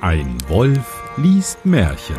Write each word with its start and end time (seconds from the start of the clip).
Ein 0.00 0.36
Wolf 0.48 1.02
liest 1.16 1.64
Märchen. 1.64 2.16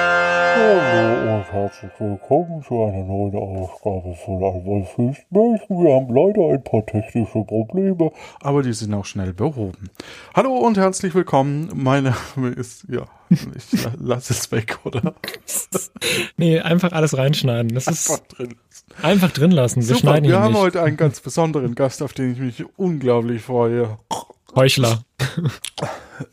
Hallo 0.00 1.36
und 1.36 1.52
herzlich 1.52 1.90
willkommen 1.98 2.62
zu 2.62 2.82
einer 2.84 3.04
neuen 3.04 3.34
Ausgabe 3.36 4.14
von 4.14 4.36
Ein 4.42 4.64
Wolf 4.66 4.96
liest 4.98 5.24
Märchen. 5.30 5.82
Wir 5.84 5.94
haben 5.94 6.14
leider 6.14 6.54
ein 6.54 6.62
paar 6.62 6.84
technische 6.84 7.42
Probleme, 7.44 8.10
aber 8.42 8.62
die 8.62 8.72
sind 8.72 8.92
auch 8.94 9.04
schnell 9.04 9.32
behoben. 9.32 9.90
Hallo 10.34 10.54
und 10.58 10.76
herzlich 10.78 11.14
willkommen. 11.14 11.70
Meine 11.74 12.14
Name 12.36 12.50
ist, 12.50 12.84
ja, 12.88 13.02
ich 13.30 13.72
la- 13.84 13.92
lass 13.98 14.30
es 14.30 14.50
weg, 14.52 14.78
oder? 14.84 15.14
Nee, 16.36 16.60
einfach 16.60 16.92
alles 16.92 17.16
reinschneiden. 17.16 17.74
Das 17.74 17.86
ist 17.86 18.10
Einfach 18.10 18.26
drin. 18.28 18.54
einfach 19.02 19.30
drin 19.32 19.50
lassen. 19.50 19.76
Wir 19.88 19.96
Super, 19.96 20.22
wir 20.22 20.40
haben 20.40 20.52
nicht. 20.52 20.60
heute 20.60 20.82
einen 20.82 20.96
ganz 20.96 21.20
besonderen 21.20 21.74
Gast, 21.74 22.02
auf 22.02 22.12
den 22.12 22.32
ich 22.32 22.38
mich 22.38 22.64
unglaublich 22.78 23.42
freue. 23.42 23.98
Heuchler. 24.54 25.02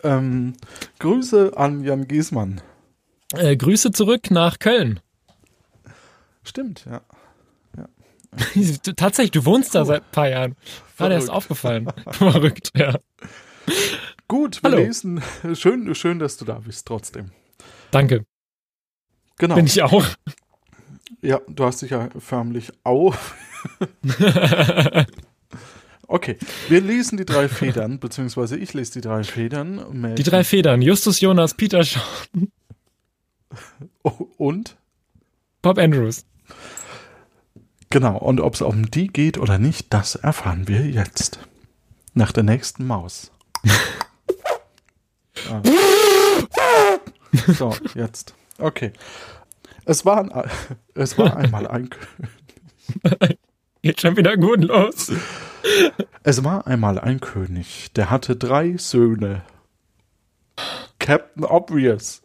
Ähm, 0.03 0.53
Grüße 0.99 1.53
an 1.55 1.83
Jan 1.83 2.07
Giesmann. 2.07 2.61
Äh, 3.33 3.55
Grüße 3.57 3.91
zurück 3.91 4.31
nach 4.31 4.59
Köln. 4.59 4.99
Stimmt, 6.43 6.85
ja. 6.89 7.01
Du- 8.83 8.93
Tatsächlich, 8.95 9.31
du 9.31 9.45
wohnst 9.45 9.73
da 9.75 9.85
seit 9.85 10.01
ein 10.03 10.11
paar 10.11 10.29
Jahren. 10.29 10.55
Gerade 10.97 11.15
erst 11.15 11.27
Verrückt. 11.27 11.37
aufgefallen. 11.37 11.87
Verrückt, 12.11 12.71
ja. 12.75 12.97
Gut, 14.27 14.61
wir 14.63 14.71
Hallo. 14.71 14.77
lesen. 14.83 15.21
Schön, 15.53 15.93
schön, 15.95 16.19
dass 16.19 16.37
du 16.37 16.45
da 16.45 16.55
bist, 16.59 16.85
trotzdem. 16.87 17.31
Danke. 17.91 18.25
Genau. 19.37 19.55
Bin 19.55 19.65
ich 19.65 19.81
auch. 19.81 20.05
Ja, 21.21 21.41
du 21.47 21.65
hast 21.65 21.81
dich 21.81 21.91
ja 21.91 22.09
förmlich 22.19 22.71
auf. 22.83 23.35
Okay, 26.07 26.37
wir 26.69 26.81
lesen 26.81 27.17
die 27.17 27.25
drei 27.25 27.49
Federn, 27.49 27.99
beziehungsweise 27.99 28.57
ich 28.57 28.73
lese 28.73 28.93
die 28.93 29.01
drei 29.01 29.23
Federn. 29.23 30.15
Die 30.15 30.23
drei 30.23 30.43
Federn. 30.43 30.81
Justus 30.81 31.19
Jonas, 31.19 31.55
Peter 31.55 31.83
Shaw, 31.83 32.01
Oh, 34.03 34.27
Und? 34.37 34.75
Bob 35.61 35.79
Andrews. 35.79 36.25
Genau, 37.89 38.17
und 38.17 38.39
ob 38.39 38.53
es 38.53 38.61
um 38.61 38.91
die 38.91 39.07
geht 39.07 39.37
oder 39.37 39.57
nicht, 39.57 39.93
das 39.93 40.15
erfahren 40.15 40.67
wir 40.67 40.85
jetzt. 40.85 41.39
Nach 42.13 42.31
der 42.31 42.43
nächsten 42.43 42.85
Maus. 42.85 43.31
ah. 45.49 45.61
So, 47.47 47.75
jetzt. 47.95 48.35
Okay. 48.57 48.91
Es 49.85 50.05
war, 50.05 50.19
ein, 50.19 50.31
es 50.95 51.17
war 51.17 51.37
einmal 51.37 51.67
ein 51.67 51.89
König. 51.89 53.39
Geht 53.81 54.01
schon 54.01 54.17
wieder 54.17 54.35
gut 54.37 54.63
los. 54.63 55.11
Es 56.23 56.43
war 56.43 56.65
einmal 56.65 56.99
ein 56.99 57.19
König, 57.19 57.91
der 57.93 58.09
hatte 58.09 58.35
drei 58.35 58.77
Söhne. 58.77 59.43
Captain 60.99 61.43
Obvious. 61.43 62.23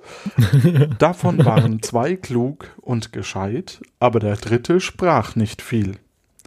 Davon 0.98 1.44
waren 1.44 1.82
zwei 1.82 2.16
klug 2.16 2.68
und 2.80 3.12
gescheit, 3.12 3.82
aber 3.98 4.20
der 4.20 4.36
dritte 4.36 4.80
sprach 4.80 5.36
nicht 5.36 5.60
viel, 5.60 5.96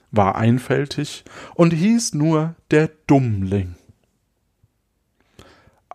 war 0.10 0.36
einfältig 0.36 1.26
und 1.54 1.74
hieß 1.74 2.16
nur 2.16 2.56
der 2.72 2.90
Dummling. 3.06 3.76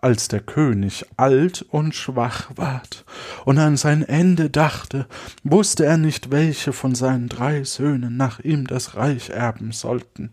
Als 0.00 0.28
der 0.28 0.40
König 0.40 1.04
alt 1.16 1.62
und 1.62 1.94
schwach 1.94 2.50
ward 2.54 3.04
und 3.44 3.58
an 3.58 3.76
sein 3.76 4.02
Ende 4.02 4.48
dachte, 4.48 5.06
wusste 5.42 5.84
er 5.84 5.96
nicht, 5.96 6.30
welche 6.30 6.72
von 6.72 6.94
seinen 6.94 7.28
drei 7.28 7.64
Söhnen 7.64 8.16
nach 8.16 8.38
ihm 8.38 8.66
das 8.66 8.94
Reich 8.94 9.30
erben 9.30 9.72
sollten. 9.72 10.30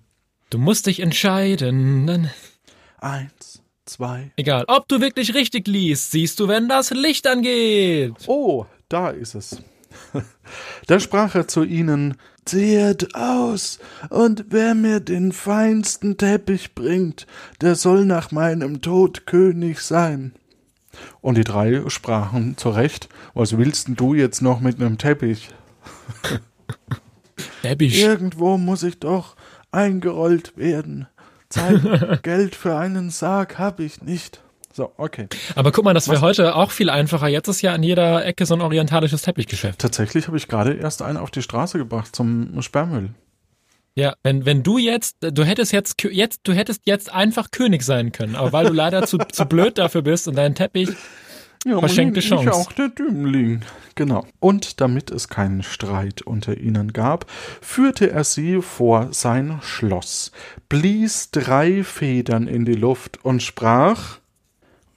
Du 0.51 0.59
musst 0.59 0.85
dich 0.85 0.99
entscheiden. 0.99 2.29
Eins, 2.99 3.63
zwei. 3.85 4.31
egal. 4.35 4.65
Ob 4.67 4.87
du 4.87 5.01
wirklich 5.01 5.33
richtig 5.33 5.67
liest, 5.67 6.11
siehst 6.11 6.39
du, 6.39 6.47
wenn 6.47 6.69
das 6.69 6.91
Licht 6.91 7.25
angeht. 7.27 8.13
Oh, 8.27 8.65
da 8.87 9.09
ist 9.09 9.33
es. 9.33 9.61
Da 10.87 10.99
sprach 10.99 11.35
er 11.35 11.47
zu 11.47 11.63
ihnen, 11.63 12.15
Sehet 12.47 13.15
aus, 13.15 13.79
und 14.09 14.45
wer 14.49 14.75
mir 14.75 14.99
den 14.99 15.31
feinsten 15.31 16.17
Teppich 16.17 16.75
bringt, 16.75 17.25
der 17.61 17.73
soll 17.73 18.05
nach 18.05 18.31
meinem 18.31 18.81
Tod 18.81 19.25
König 19.25 19.79
sein. 19.79 20.33
Und 21.21 21.37
die 21.37 21.43
drei 21.43 21.83
sprachen 21.87 22.55
zurecht, 22.57 23.09
was 23.33 23.57
willst 23.57 23.87
denn 23.87 23.95
du 23.95 24.13
jetzt 24.13 24.41
noch 24.41 24.59
mit 24.59 24.79
einem 24.79 24.99
Teppich? 24.99 25.49
Debbie. 27.63 27.99
Irgendwo 27.99 28.57
muss 28.57 28.83
ich 28.83 28.99
doch 28.99 29.35
eingerollt 29.71 30.55
werden. 30.55 31.07
Zeit, 31.49 32.21
Geld 32.23 32.55
für 32.55 32.77
einen 32.77 33.09
Sarg 33.09 33.57
hab 33.57 33.79
ich 33.79 34.01
nicht. 34.01 34.41
So, 34.75 34.91
okay. 34.97 35.27
Aber 35.55 35.71
guck 35.71 35.85
mal, 35.85 35.93
das 35.93 36.09
wäre 36.09 36.19
heute 36.19 36.53
auch 36.53 36.71
viel 36.71 36.89
einfacher. 36.89 37.29
Jetzt 37.29 37.47
ist 37.47 37.61
ja 37.61 37.73
an 37.73 37.81
jeder 37.81 38.25
Ecke 38.25 38.45
so 38.45 38.55
ein 38.55 38.61
orientalisches 38.61 39.21
Teppichgeschäft. 39.21 39.79
Tatsächlich 39.79 40.27
habe 40.27 40.35
ich 40.35 40.49
gerade 40.49 40.73
erst 40.73 41.01
einen 41.01 41.15
auf 41.15 41.31
die 41.31 41.41
Straße 41.41 41.77
gebracht 41.77 42.13
zum 42.13 42.61
Sperrmüll. 42.61 43.11
Ja, 43.95 44.15
wenn, 44.21 44.45
wenn 44.45 44.63
du 44.63 44.77
jetzt, 44.77 45.15
du 45.21 45.45
hättest 45.45 45.71
jetzt, 45.71 46.03
jetzt, 46.03 46.41
du 46.43 46.51
hättest 46.51 46.81
jetzt 46.83 47.09
einfach 47.09 47.51
König 47.51 47.83
sein 47.83 48.11
können, 48.11 48.35
aber 48.35 48.51
weil 48.51 48.65
du 48.65 48.73
leider 48.73 49.07
zu, 49.07 49.17
zu 49.17 49.45
blöd 49.45 49.77
dafür 49.77 50.01
bist 50.01 50.27
und 50.27 50.35
deinen 50.35 50.55
Teppich, 50.55 50.89
Ja, 51.65 51.79
Verschenkte 51.79 52.19
aber 52.19 52.27
Chance. 52.27 52.45
nicht 52.45 52.53
auch 52.53 52.71
der 52.73 52.89
Dümmling. 52.89 53.61
Genau. 53.95 54.27
Und 54.41 54.81
damit 54.81 55.09
es 55.09 55.29
keinen 55.29 55.63
Streit 55.63 56.21
unter 56.21 56.57
ihnen 56.57 56.91
gab, 56.91 57.31
führte 57.61 58.11
er 58.11 58.25
sie 58.25 58.61
vor 58.61 59.07
sein 59.13 59.59
Schloss, 59.61 60.33
blies 60.67 61.31
drei 61.31 61.85
Federn 61.85 62.49
in 62.49 62.65
die 62.65 62.75
Luft 62.75 63.23
und 63.23 63.41
sprach, 63.41 64.17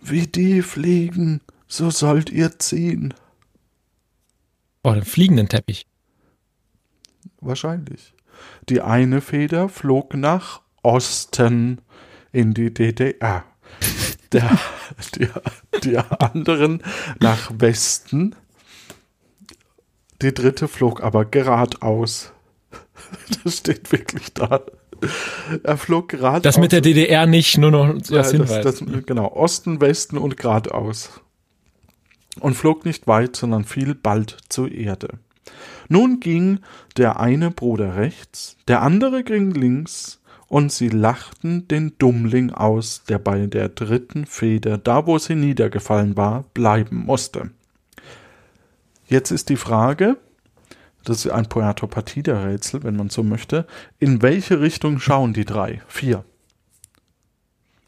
wie 0.00 0.26
die 0.26 0.62
fliegen, 0.62 1.40
so 1.66 1.90
sollt 1.90 2.30
ihr 2.30 2.58
ziehen. 2.58 3.14
oh, 4.82 4.92
den 4.92 5.04
fliegenden 5.04 5.48
Teppich. 5.48 5.86
Wahrscheinlich. 7.40 8.14
Die 8.68 8.80
eine 8.80 9.20
Feder 9.20 9.68
flog 9.68 10.14
nach 10.14 10.62
Osten 10.82 11.80
in 12.32 12.54
die 12.54 12.72
DDR. 12.72 13.44
Der, 14.32 14.58
die, 15.14 15.28
die 15.82 15.96
anderen 15.96 16.82
nach 17.18 17.50
Westen. 17.54 18.36
Die 20.20 20.34
dritte 20.34 20.68
flog 20.68 21.02
aber 21.02 21.24
geradeaus. 21.24 22.32
Das 23.44 23.58
steht 23.58 23.90
wirklich 23.90 24.34
da. 24.34 24.60
Er 25.62 25.76
flog 25.76 26.08
geradeaus. 26.08 26.42
Das 26.42 26.58
mit 26.58 26.72
der 26.72 26.80
DDR 26.80 27.26
nicht, 27.26 27.58
nur 27.58 27.70
noch 27.70 27.94
so 28.02 28.14
ja, 28.14 28.22
als 28.22 28.32
das, 28.32 28.32
Hinweis. 28.32 28.64
das, 28.64 29.06
genau, 29.06 29.32
Osten, 29.32 29.80
Westen 29.80 30.18
und 30.18 30.36
geradeaus. 30.36 31.20
Und 32.40 32.54
flog 32.54 32.84
nicht 32.84 33.06
weit, 33.06 33.36
sondern 33.36 33.64
fiel 33.64 33.94
bald 33.94 34.36
zur 34.48 34.70
Erde. 34.70 35.18
Nun 35.88 36.20
ging 36.20 36.60
der 36.96 37.18
eine 37.18 37.50
Bruder 37.50 37.96
rechts, 37.96 38.56
der 38.68 38.82
andere 38.82 39.24
ging 39.24 39.52
links, 39.52 40.20
und 40.48 40.72
sie 40.72 40.88
lachten 40.88 41.68
den 41.68 41.92
Dummling 41.98 42.50
aus, 42.50 43.02
der 43.06 43.18
bei 43.18 43.46
der 43.46 43.68
dritten 43.68 44.24
Feder, 44.24 44.78
da 44.78 45.06
wo 45.06 45.18
sie 45.18 45.34
niedergefallen 45.34 46.16
war, 46.16 46.44
bleiben 46.54 47.04
musste. 47.04 47.50
Jetzt 49.06 49.30
ist 49.30 49.50
die 49.50 49.56
Frage, 49.56 50.16
das 51.04 51.24
ist 51.24 51.30
ein 51.30 51.48
Puerto 51.48 51.86
Partida-Rätsel, 51.86 52.82
wenn 52.82 52.96
man 52.96 53.08
so 53.10 53.22
möchte, 53.22 53.66
in 53.98 54.22
welche 54.22 54.60
Richtung 54.60 54.98
schauen 55.00 55.32
die 55.32 55.44
drei? 55.44 55.82
Vier. 55.88 56.24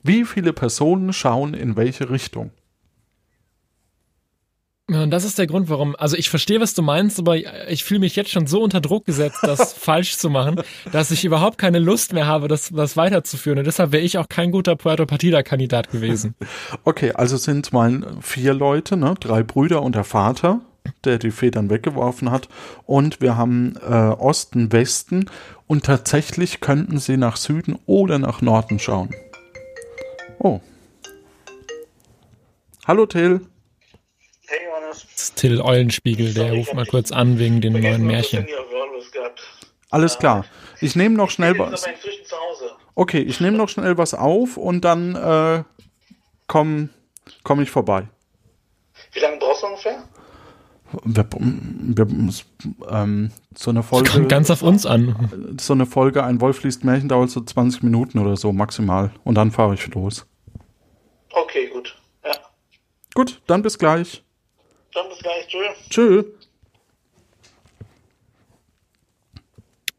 Wie 0.02 0.24
viele 0.24 0.52
Personen 0.52 1.12
schauen 1.12 1.54
in 1.54 1.76
welche 1.76 2.10
Richtung? 2.10 2.50
Ja, 4.90 5.04
und 5.04 5.10
das 5.12 5.22
ist 5.22 5.38
der 5.38 5.46
Grund, 5.46 5.68
warum, 5.68 5.94
also 5.96 6.16
ich 6.16 6.30
verstehe, 6.30 6.60
was 6.60 6.74
du 6.74 6.82
meinst, 6.82 7.20
aber 7.20 7.36
ich 7.70 7.84
fühle 7.84 8.00
mich 8.00 8.16
jetzt 8.16 8.30
schon 8.30 8.48
so 8.48 8.60
unter 8.60 8.80
Druck 8.80 9.04
gesetzt, 9.06 9.38
das 9.42 9.72
falsch 9.78 10.16
zu 10.16 10.30
machen, 10.30 10.60
dass 10.90 11.12
ich 11.12 11.24
überhaupt 11.24 11.58
keine 11.58 11.78
Lust 11.78 12.12
mehr 12.12 12.26
habe, 12.26 12.48
das, 12.48 12.70
das 12.70 12.96
weiterzuführen. 12.96 13.60
Und 13.60 13.66
deshalb 13.66 13.92
wäre 13.92 14.02
ich 14.02 14.18
auch 14.18 14.28
kein 14.28 14.50
guter 14.50 14.74
Puerto 14.74 15.06
Partida-Kandidat 15.06 15.92
gewesen. 15.92 16.34
Okay, 16.82 17.12
also 17.12 17.36
sind 17.36 17.72
mal 17.72 18.16
vier 18.20 18.52
Leute, 18.52 18.96
ne? 18.96 19.14
drei 19.20 19.44
Brüder 19.44 19.82
und 19.82 19.94
der 19.94 20.02
Vater, 20.02 20.60
der 21.04 21.18
die 21.18 21.30
Federn 21.30 21.70
weggeworfen 21.70 22.30
hat. 22.30 22.48
Und 22.86 23.20
wir 23.20 23.36
haben 23.36 23.76
äh, 23.76 23.94
Osten, 23.94 24.72
Westen. 24.72 25.30
Und 25.66 25.84
tatsächlich 25.84 26.60
könnten 26.60 26.98
sie 26.98 27.16
nach 27.16 27.36
Süden 27.36 27.78
oder 27.86 28.18
nach 28.18 28.42
Norden 28.42 28.78
schauen. 28.78 29.14
Oh. 30.38 30.60
Hallo 32.86 33.06
Till. 33.06 33.40
Hey 34.46 34.58
Johannes. 34.66 35.06
Das 35.12 35.22
ist 35.22 35.36
Till 35.36 35.60
Eulenspiegel, 35.60 36.34
der 36.34 36.52
ruft 36.52 36.74
mal 36.74 36.86
kurz 36.86 37.12
an 37.12 37.38
wegen 37.38 37.60
den 37.60 37.74
neuen 37.74 38.04
Märchen. 38.04 38.46
Alles 39.90 40.18
klar. 40.18 40.44
Ich 40.80 40.96
nehme 40.96 41.16
noch 41.16 41.30
schnell 41.30 41.58
was. 41.58 41.84
Okay, 42.94 43.20
ich 43.20 43.40
nehme 43.40 43.56
noch 43.56 43.68
schnell 43.68 43.98
was 43.98 44.14
auf 44.14 44.56
und 44.56 44.84
dann 44.84 45.14
äh, 45.14 45.64
komme 46.46 46.88
komm 47.42 47.60
ich 47.60 47.70
vorbei. 47.70 48.08
Wie 49.12 49.20
lange 49.20 49.38
brauchst 49.38 49.59
du? 49.59 49.59
Wir, 51.04 51.26
wir, 51.30 52.06
ähm, 52.90 53.30
so 53.54 53.70
eine 53.70 53.82
Folge. 53.82 54.10
Kommt 54.10 54.28
ganz 54.28 54.50
auf 54.50 54.62
uns 54.62 54.86
an. 54.86 55.56
So 55.60 55.72
eine 55.72 55.86
Folge, 55.86 56.24
ein 56.24 56.40
Wolf 56.40 56.62
liest 56.62 56.84
Märchen, 56.84 57.08
dauert 57.08 57.30
so 57.30 57.40
20 57.40 57.82
Minuten 57.82 58.18
oder 58.18 58.36
so 58.36 58.52
maximal. 58.52 59.10
Und 59.24 59.34
dann 59.36 59.50
fahre 59.50 59.74
ich 59.74 59.94
los. 59.94 60.26
Okay, 61.32 61.68
gut. 61.72 61.96
Ja. 62.24 62.32
Gut, 63.14 63.40
dann 63.46 63.62
bis 63.62 63.78
gleich. 63.78 64.22
Dann 64.94 65.08
bis 65.08 65.18
gleich. 65.18 65.46
Tschüss. 65.48 65.88
Tschö. 65.90 66.24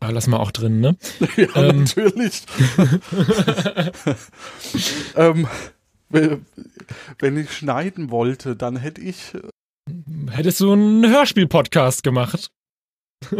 Ah, 0.01 0.09
lass 0.09 0.27
mal 0.27 0.37
auch 0.37 0.51
drin, 0.51 0.81
ne? 0.81 0.97
Ja, 1.37 1.47
Ähm. 1.55 1.79
natürlich. 1.79 2.43
ähm, 5.15 5.47
wenn 6.09 6.45
wenn 7.19 7.37
ich 7.37 7.51
schneiden 7.51 8.11
wollte, 8.11 8.55
dann 8.55 8.75
hätte 8.75 9.01
ich. 9.01 9.33
Hättest 10.31 10.59
du 10.61 10.71
einen 10.73 11.07
Hörspiel-Podcast 11.07 12.03
gemacht? 12.03 12.51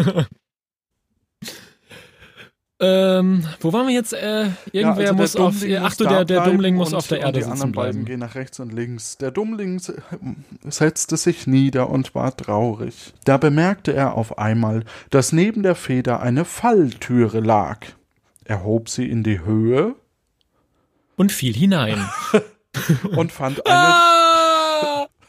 ähm, 2.79 3.47
wo 3.59 3.71
waren 3.73 3.87
wir 3.87 3.93
jetzt? 3.93 4.13
Äh, 4.13 4.49
irgendwer 4.71 4.81
Ja, 4.81 4.89
also 4.89 5.01
der 5.03 5.13
muss 5.13 5.35
auf. 5.35 5.59
Dummling 5.59 5.77
Ach 5.81 5.95
du, 5.95 6.03
der, 6.05 6.25
der 6.25 6.43
Dummling 6.43 6.75
muss 6.75 6.93
auf 6.93 7.07
der 7.07 7.19
Erde 7.19 7.33
Die 7.39 7.43
sitzen 7.43 7.53
anderen 7.53 7.71
beiden 7.71 7.91
bleiben. 7.91 8.05
gehen 8.05 8.19
nach 8.19 8.35
rechts 8.35 8.59
und 8.59 8.73
links. 8.73 9.17
Der 9.17 9.31
Dummling 9.31 9.79
se- 9.79 10.01
setzte 10.67 11.17
sich 11.17 11.47
nieder 11.47 11.89
und 11.89 12.13
war 12.15 12.35
traurig. 12.35 13.13
Da 13.23 13.37
bemerkte 13.37 13.93
er 13.93 14.15
auf 14.15 14.37
einmal, 14.37 14.83
dass 15.11 15.31
neben 15.31 15.63
der 15.63 15.75
Feder 15.75 16.21
eine 16.21 16.43
Falltüre 16.45 17.39
lag. 17.39 17.85
Er 18.45 18.63
hob 18.63 18.89
sie 18.89 19.09
in 19.09 19.23
die 19.23 19.39
Höhe 19.41 19.95
Und 21.15 21.31
fiel 21.31 21.53
hinein. 21.53 22.03
und 23.15 23.31
fand 23.31 23.65
eine 23.65 23.75
ah! 23.75 24.17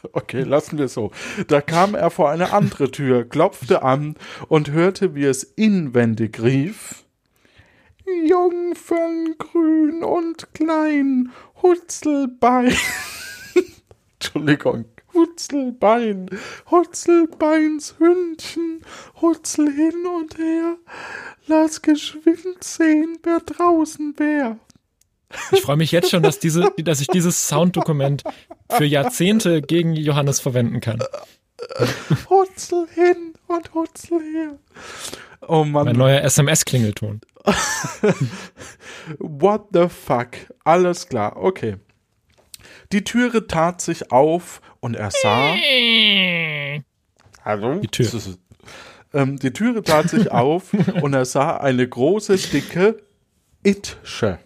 Okay, 0.11 0.41
lassen 0.43 0.77
wir 0.77 0.87
so. 0.87 1.11
Da 1.47 1.61
kam 1.61 1.95
er 1.95 2.09
vor 2.09 2.29
eine 2.29 2.51
andere 2.51 2.91
Tür, 2.91 3.27
klopfte 3.27 3.83
an 3.83 4.15
und 4.47 4.71
hörte, 4.71 5.15
wie 5.15 5.25
es 5.25 5.43
inwendig 5.43 6.41
rief. 6.41 7.05
Jungfern 8.25 9.35
grün 9.37 10.03
und 10.03 10.53
klein, 10.53 11.31
Hutzelbein. 11.61 12.75
Entschuldigung. 14.19 14.85
Hutzelbein, 15.13 16.27
Hutzelbeins 16.71 17.95
Hündchen, 17.99 18.81
Hutzel 19.21 19.71
hin 19.71 20.07
und 20.07 20.39
her, 20.39 20.77
lass 21.45 21.83
geschwind 21.83 22.63
sehen, 22.63 23.19
wer 23.21 23.39
draußen 23.39 24.17
wär. 24.17 24.57
Ich 25.51 25.61
freue 25.61 25.77
mich 25.77 25.91
jetzt 25.91 26.09
schon, 26.09 26.23
dass, 26.23 26.39
diese, 26.39 26.71
dass 26.77 27.01
ich 27.01 27.07
dieses 27.07 27.47
Sounddokument 27.47 28.23
für 28.69 28.85
Jahrzehnte 28.85 29.61
gegen 29.61 29.93
Johannes 29.93 30.39
verwenden 30.39 30.79
kann. 30.79 30.99
Hutzel 32.29 32.87
hin 32.93 33.33
und 33.47 33.73
Hutzel 33.73 34.19
her. 34.19 34.59
Oh 35.47 35.63
Mann. 35.63 35.85
Mein 35.85 35.95
neuer 35.95 36.21
SMS-Klingelton. 36.21 37.21
What 39.19 39.67
the 39.73 39.87
fuck? 39.89 40.29
Alles 40.63 41.07
klar, 41.07 41.37
okay. 41.37 41.77
Die 42.91 43.03
Türe 43.03 43.47
tat 43.47 43.81
sich 43.81 44.11
auf 44.11 44.61
und 44.79 44.95
er 44.95 45.11
sah. 45.11 45.55
Hallo? 47.43 47.79
Die 47.79 47.87
Tür. 47.87 48.07
Ähm, 49.13 49.37
die 49.37 49.51
Türe 49.51 49.83
tat 49.83 50.09
sich 50.09 50.31
auf 50.31 50.73
und 51.01 51.13
er 51.13 51.25
sah 51.25 51.57
eine 51.57 51.87
große, 51.87 52.37
dicke 52.37 52.97
Itsche. 53.63 54.39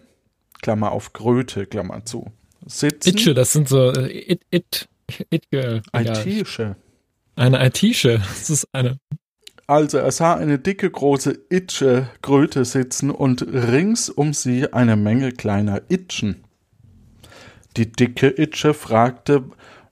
Klammer 0.62 0.92
auf 0.92 1.12
Kröte, 1.12 1.66
Klammer 1.66 2.04
zu. 2.04 2.30
Sitzen. 2.66 3.08
Itche, 3.10 3.34
das 3.34 3.52
sind 3.52 3.68
so 3.68 3.92
äh, 3.92 4.32
It, 4.32 4.42
It, 4.50 4.88
It 5.30 5.50
Girl. 5.50 5.82
Itische. 5.94 6.76
Eine 7.36 7.64
IT-Sche. 7.66 8.18
Das 8.18 8.50
ist 8.50 8.68
eine. 8.72 8.98
Also 9.68 9.98
er 9.98 10.10
sah 10.10 10.34
eine 10.34 10.58
dicke, 10.58 10.90
große 10.90 11.38
Itsche 11.50 12.08
Kröte 12.22 12.64
sitzen 12.64 13.10
und 13.10 13.42
rings 13.42 14.08
um 14.08 14.32
sie 14.32 14.72
eine 14.72 14.96
Menge 14.96 15.32
kleiner 15.32 15.82
Itschen. 15.88 16.44
Die 17.76 17.92
dicke 17.92 18.28
Itsche 18.28 18.74
fragte, 18.74 19.44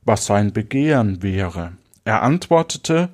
was 0.03 0.27
sein 0.27 0.53
Begehren 0.53 1.23
wäre. 1.23 1.73
Er 2.05 2.23
antwortete, 2.23 3.11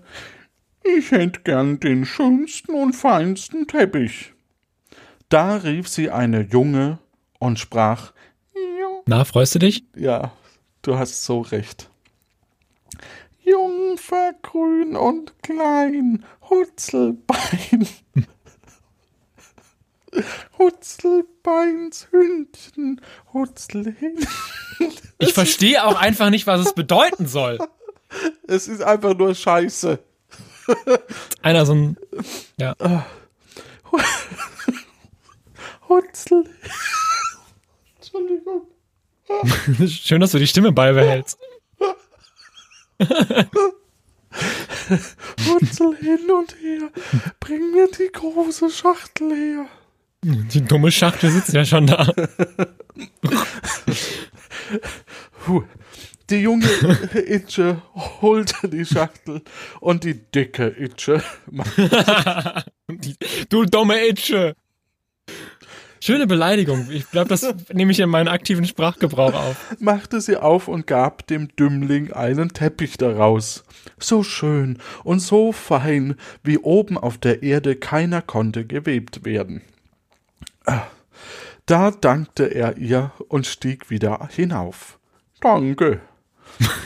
ich 0.82 1.10
hätt 1.10 1.44
gern 1.44 1.80
den 1.80 2.06
schönsten 2.06 2.74
und 2.74 2.94
feinsten 2.94 3.66
Teppich. 3.66 4.32
Da 5.28 5.56
rief 5.56 5.88
sie 5.88 6.10
eine 6.10 6.42
Junge 6.42 6.98
und 7.42 7.58
sprach, 7.58 8.12
Na, 9.06 9.24
freust 9.24 9.56
du 9.56 9.58
dich? 9.58 9.84
ja, 9.96 10.32
du 10.82 10.96
hast 10.96 11.24
so 11.24 11.40
recht. 11.40 11.90
Jungfer, 13.42 14.34
grün 14.42 14.94
und 14.96 15.34
klein, 15.42 16.24
Hutzelbein. 16.48 17.88
Hutzelbeins 20.58 22.06
Hündchen, 22.12 23.00
Hutzel. 23.32 23.96
Ich 25.18 25.32
verstehe 25.32 25.84
auch 25.84 25.96
einfach 25.96 26.30
nicht, 26.30 26.46
was 26.46 26.64
es 26.64 26.74
bedeuten 26.74 27.26
soll. 27.26 27.58
Es 28.46 28.68
ist 28.68 28.82
einfach 28.82 29.16
nur 29.16 29.34
Scheiße. 29.34 29.98
Einer 31.42 31.66
so 31.66 31.74
ein. 31.74 31.96
Ja. 32.56 32.76
Hutzel. 35.88 36.44
Schön, 39.88 40.20
dass 40.20 40.32
du 40.32 40.38
die 40.38 40.46
Stimme 40.46 40.72
beibehältst. 40.72 41.38
Hutzel 45.46 45.96
hin 45.96 46.30
und 46.30 46.54
her. 46.60 46.90
Bring 47.40 47.72
mir 47.72 47.88
die 47.88 48.10
große 48.12 48.70
Schachtel 48.70 49.30
her. 49.34 49.66
Die 50.24 50.62
dumme 50.62 50.92
Schachtel 50.92 51.30
sitzt 51.30 51.52
ja 51.52 51.64
schon 51.64 51.86
da. 51.88 52.12
Die 56.30 56.36
junge 56.36 56.68
Itsche 57.26 57.82
holte 58.22 58.68
die 58.68 58.86
Schachtel 58.86 59.42
und 59.80 60.04
die 60.04 60.14
dicke 60.14 60.68
Itsche 60.78 61.22
Die, 62.88 63.16
du 63.48 63.64
dumme 63.64 64.06
Itsche. 64.06 64.54
Schöne 66.04 66.26
Beleidigung. 66.26 66.88
Ich 66.90 67.08
glaube, 67.12 67.28
das 67.28 67.46
nehme 67.72 67.92
ich 67.92 68.00
in 68.00 68.10
meinen 68.10 68.26
aktiven 68.26 68.64
Sprachgebrauch 68.64 69.34
auf. 69.34 69.76
machte 69.78 70.20
sie 70.20 70.36
auf 70.36 70.66
und 70.66 70.88
gab 70.88 71.28
dem 71.28 71.54
Dümmling 71.54 72.12
einen 72.12 72.48
Teppich 72.48 72.96
daraus. 72.96 73.62
So 74.00 74.24
schön 74.24 74.78
und 75.04 75.20
so 75.20 75.52
fein, 75.52 76.16
wie 76.42 76.58
oben 76.58 76.98
auf 76.98 77.18
der 77.18 77.44
Erde 77.44 77.76
keiner 77.76 78.20
konnte 78.20 78.64
gewebt 78.66 79.24
werden. 79.24 79.62
Da 81.66 81.92
dankte 81.92 82.46
er 82.46 82.78
ihr 82.78 83.12
und 83.28 83.46
stieg 83.46 83.88
wieder 83.88 84.28
hinauf. 84.32 84.98
Danke. 85.40 86.00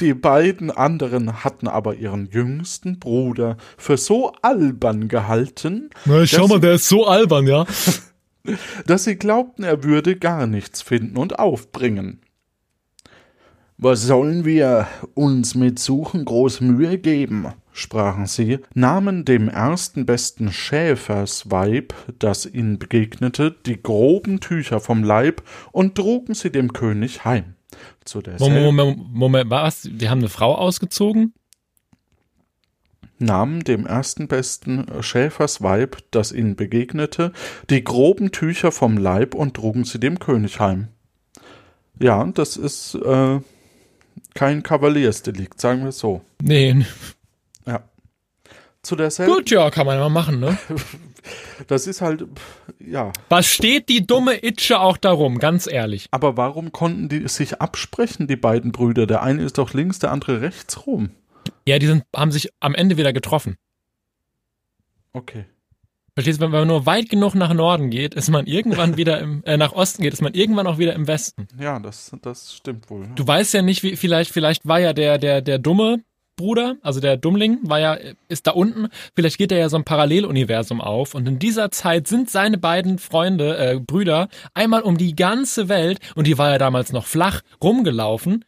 Die 0.00 0.12
beiden 0.12 0.70
anderen 0.70 1.42
hatten 1.42 1.68
aber 1.68 1.94
ihren 1.94 2.26
jüngsten 2.26 2.98
Bruder 2.98 3.56
für 3.78 3.96
so 3.96 4.34
albern 4.42 5.08
gehalten, 5.08 5.88
Na, 6.04 6.26
schau 6.26 6.48
mal, 6.48 6.60
der 6.60 6.74
ist 6.74 6.90
so 6.90 7.06
albern, 7.06 7.46
ja. 7.46 7.64
Dass 8.86 9.04
sie 9.04 9.16
glaubten, 9.16 9.62
er 9.62 9.84
würde 9.84 10.16
gar 10.16 10.46
nichts 10.46 10.82
finden 10.82 11.16
und 11.16 11.38
aufbringen. 11.38 12.20
Was 13.78 14.02
sollen 14.02 14.44
wir 14.44 14.86
uns 15.14 15.54
mit 15.54 15.78
Suchen 15.78 16.24
groß 16.24 16.62
Mühe 16.62 16.98
geben? 16.98 17.52
sprachen 17.76 18.26
sie, 18.26 18.58
nahmen 18.74 19.24
dem 19.24 19.48
ersten 19.48 20.06
besten 20.06 20.50
Schäfersweib, 20.50 21.94
das 22.18 22.46
ihnen 22.46 22.78
begegnete, 22.78 23.54
die 23.66 23.82
groben 23.82 24.40
Tücher 24.40 24.80
vom 24.80 25.04
Leib 25.04 25.42
und 25.72 25.94
trugen 25.94 26.34
sie 26.34 26.50
dem 26.50 26.72
König 26.72 27.24
heim. 27.24 27.54
Zu 28.04 28.22
Moment, 28.38 28.64
Moment, 28.64 29.12
Moment, 29.12 29.50
was? 29.50 29.82
Die 29.82 30.08
haben 30.08 30.20
eine 30.20 30.28
Frau 30.28 30.54
ausgezogen? 30.54 31.34
Nahmen 33.18 33.64
dem 33.64 33.86
ersten 33.86 34.28
besten 34.28 34.86
Schäfersweib, 35.00 35.98
das 36.10 36.32
ihnen 36.32 36.56
begegnete, 36.56 37.32
die 37.70 37.82
groben 37.82 38.32
Tücher 38.32 38.72
vom 38.72 38.96
Leib 38.96 39.34
und 39.34 39.54
trugen 39.54 39.84
sie 39.84 39.98
dem 39.98 40.18
König 40.18 40.60
heim. 40.60 40.88
Ja, 41.98 42.24
das 42.24 42.56
ist 42.56 42.94
äh, 42.94 43.40
kein 44.34 44.62
Kavaliersdelikt, 44.62 45.60
sagen 45.60 45.84
wir 45.84 45.92
so. 45.92 46.22
Nee. 46.42 46.84
Ja. 47.66 47.82
Zu 48.82 48.96
derselben, 48.96 49.32
Gut, 49.32 49.50
ja, 49.50 49.70
kann 49.70 49.86
man 49.86 49.98
mal 49.98 50.10
machen, 50.10 50.38
ne? 50.38 50.58
das 51.66 51.86
ist 51.86 52.02
halt, 52.02 52.24
ja. 52.78 53.12
Was 53.28 53.46
steht 53.46 53.88
die 53.88 54.06
dumme 54.06 54.44
Itsche 54.44 54.78
auch 54.78 54.96
darum, 54.96 55.38
ganz 55.38 55.66
ehrlich? 55.66 56.06
Aber 56.10 56.36
warum 56.36 56.70
konnten 56.70 57.08
die 57.08 57.26
sich 57.28 57.60
absprechen, 57.60 58.26
die 58.26 58.36
beiden 58.36 58.72
Brüder? 58.72 59.06
Der 59.06 59.22
eine 59.22 59.42
ist 59.42 59.58
doch 59.58 59.72
links, 59.72 59.98
der 59.98 60.12
andere 60.12 60.42
rechts 60.42 60.86
rum. 60.86 61.10
Ja, 61.66 61.78
die 61.78 61.86
sind, 61.86 62.04
haben 62.14 62.32
sich 62.32 62.50
am 62.60 62.74
Ende 62.74 62.96
wieder 62.96 63.12
getroffen. 63.12 63.56
Okay. 65.12 65.46
Verstehst 66.14 66.40
du, 66.40 66.44
wenn 66.44 66.50
man 66.50 66.66
nur 66.66 66.86
weit 66.86 67.10
genug 67.10 67.34
nach 67.34 67.52
Norden 67.52 67.90
geht, 67.90 68.14
ist 68.14 68.30
man 68.30 68.46
irgendwann 68.46 68.96
wieder 68.96 69.20
im, 69.20 69.44
äh, 69.44 69.58
nach 69.58 69.72
Osten 69.72 70.02
geht, 70.02 70.14
ist 70.14 70.22
man 70.22 70.32
irgendwann 70.32 70.66
auch 70.66 70.78
wieder 70.78 70.94
im 70.94 71.06
Westen. 71.06 71.46
Ja, 71.60 71.78
das, 71.78 72.10
das 72.22 72.54
stimmt 72.54 72.88
wohl. 72.88 73.06
Du 73.14 73.26
weißt 73.26 73.52
ja 73.52 73.62
nicht, 73.62 73.82
wie, 73.82 73.96
vielleicht, 73.96 74.32
vielleicht 74.32 74.66
war 74.66 74.80
ja 74.80 74.94
der, 74.94 75.18
der, 75.18 75.42
der 75.42 75.58
Dumme, 75.58 76.02
Bruder, 76.36 76.76
also 76.82 77.00
der 77.00 77.16
Dummling, 77.18 77.58
war 77.62 77.80
ja, 77.80 77.98
ist 78.28 78.46
da 78.46 78.52
unten. 78.52 78.88
Vielleicht 79.14 79.36
geht 79.38 79.52
er 79.52 79.58
ja 79.58 79.68
so 79.68 79.76
ein 79.76 79.84
Paralleluniversum 79.84 80.80
auf. 80.80 81.14
Und 81.14 81.26
in 81.26 81.38
dieser 81.38 81.70
Zeit 81.70 82.06
sind 82.08 82.30
seine 82.30 82.58
beiden 82.58 82.98
Freunde, 82.98 83.56
äh, 83.56 83.80
Brüder, 83.80 84.28
einmal 84.54 84.82
um 84.82 84.98
die 84.98 85.16
ganze 85.16 85.68
Welt, 85.68 85.98
und 86.14 86.26
die 86.26 86.38
war 86.38 86.50
ja 86.50 86.58
damals 86.58 86.92
noch 86.92 87.06
flach, 87.06 87.42
rumgelaufen. 87.62 88.44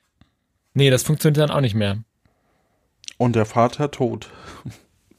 Nee, 0.75 0.91
das 0.91 1.03
funktioniert 1.03 1.39
dann 1.39 1.55
auch 1.55 1.63
nicht 1.63 1.75
mehr. 1.75 1.99
Und 3.19 3.37
der 3.37 3.47
Vater 3.47 3.91
tot. 3.91 4.31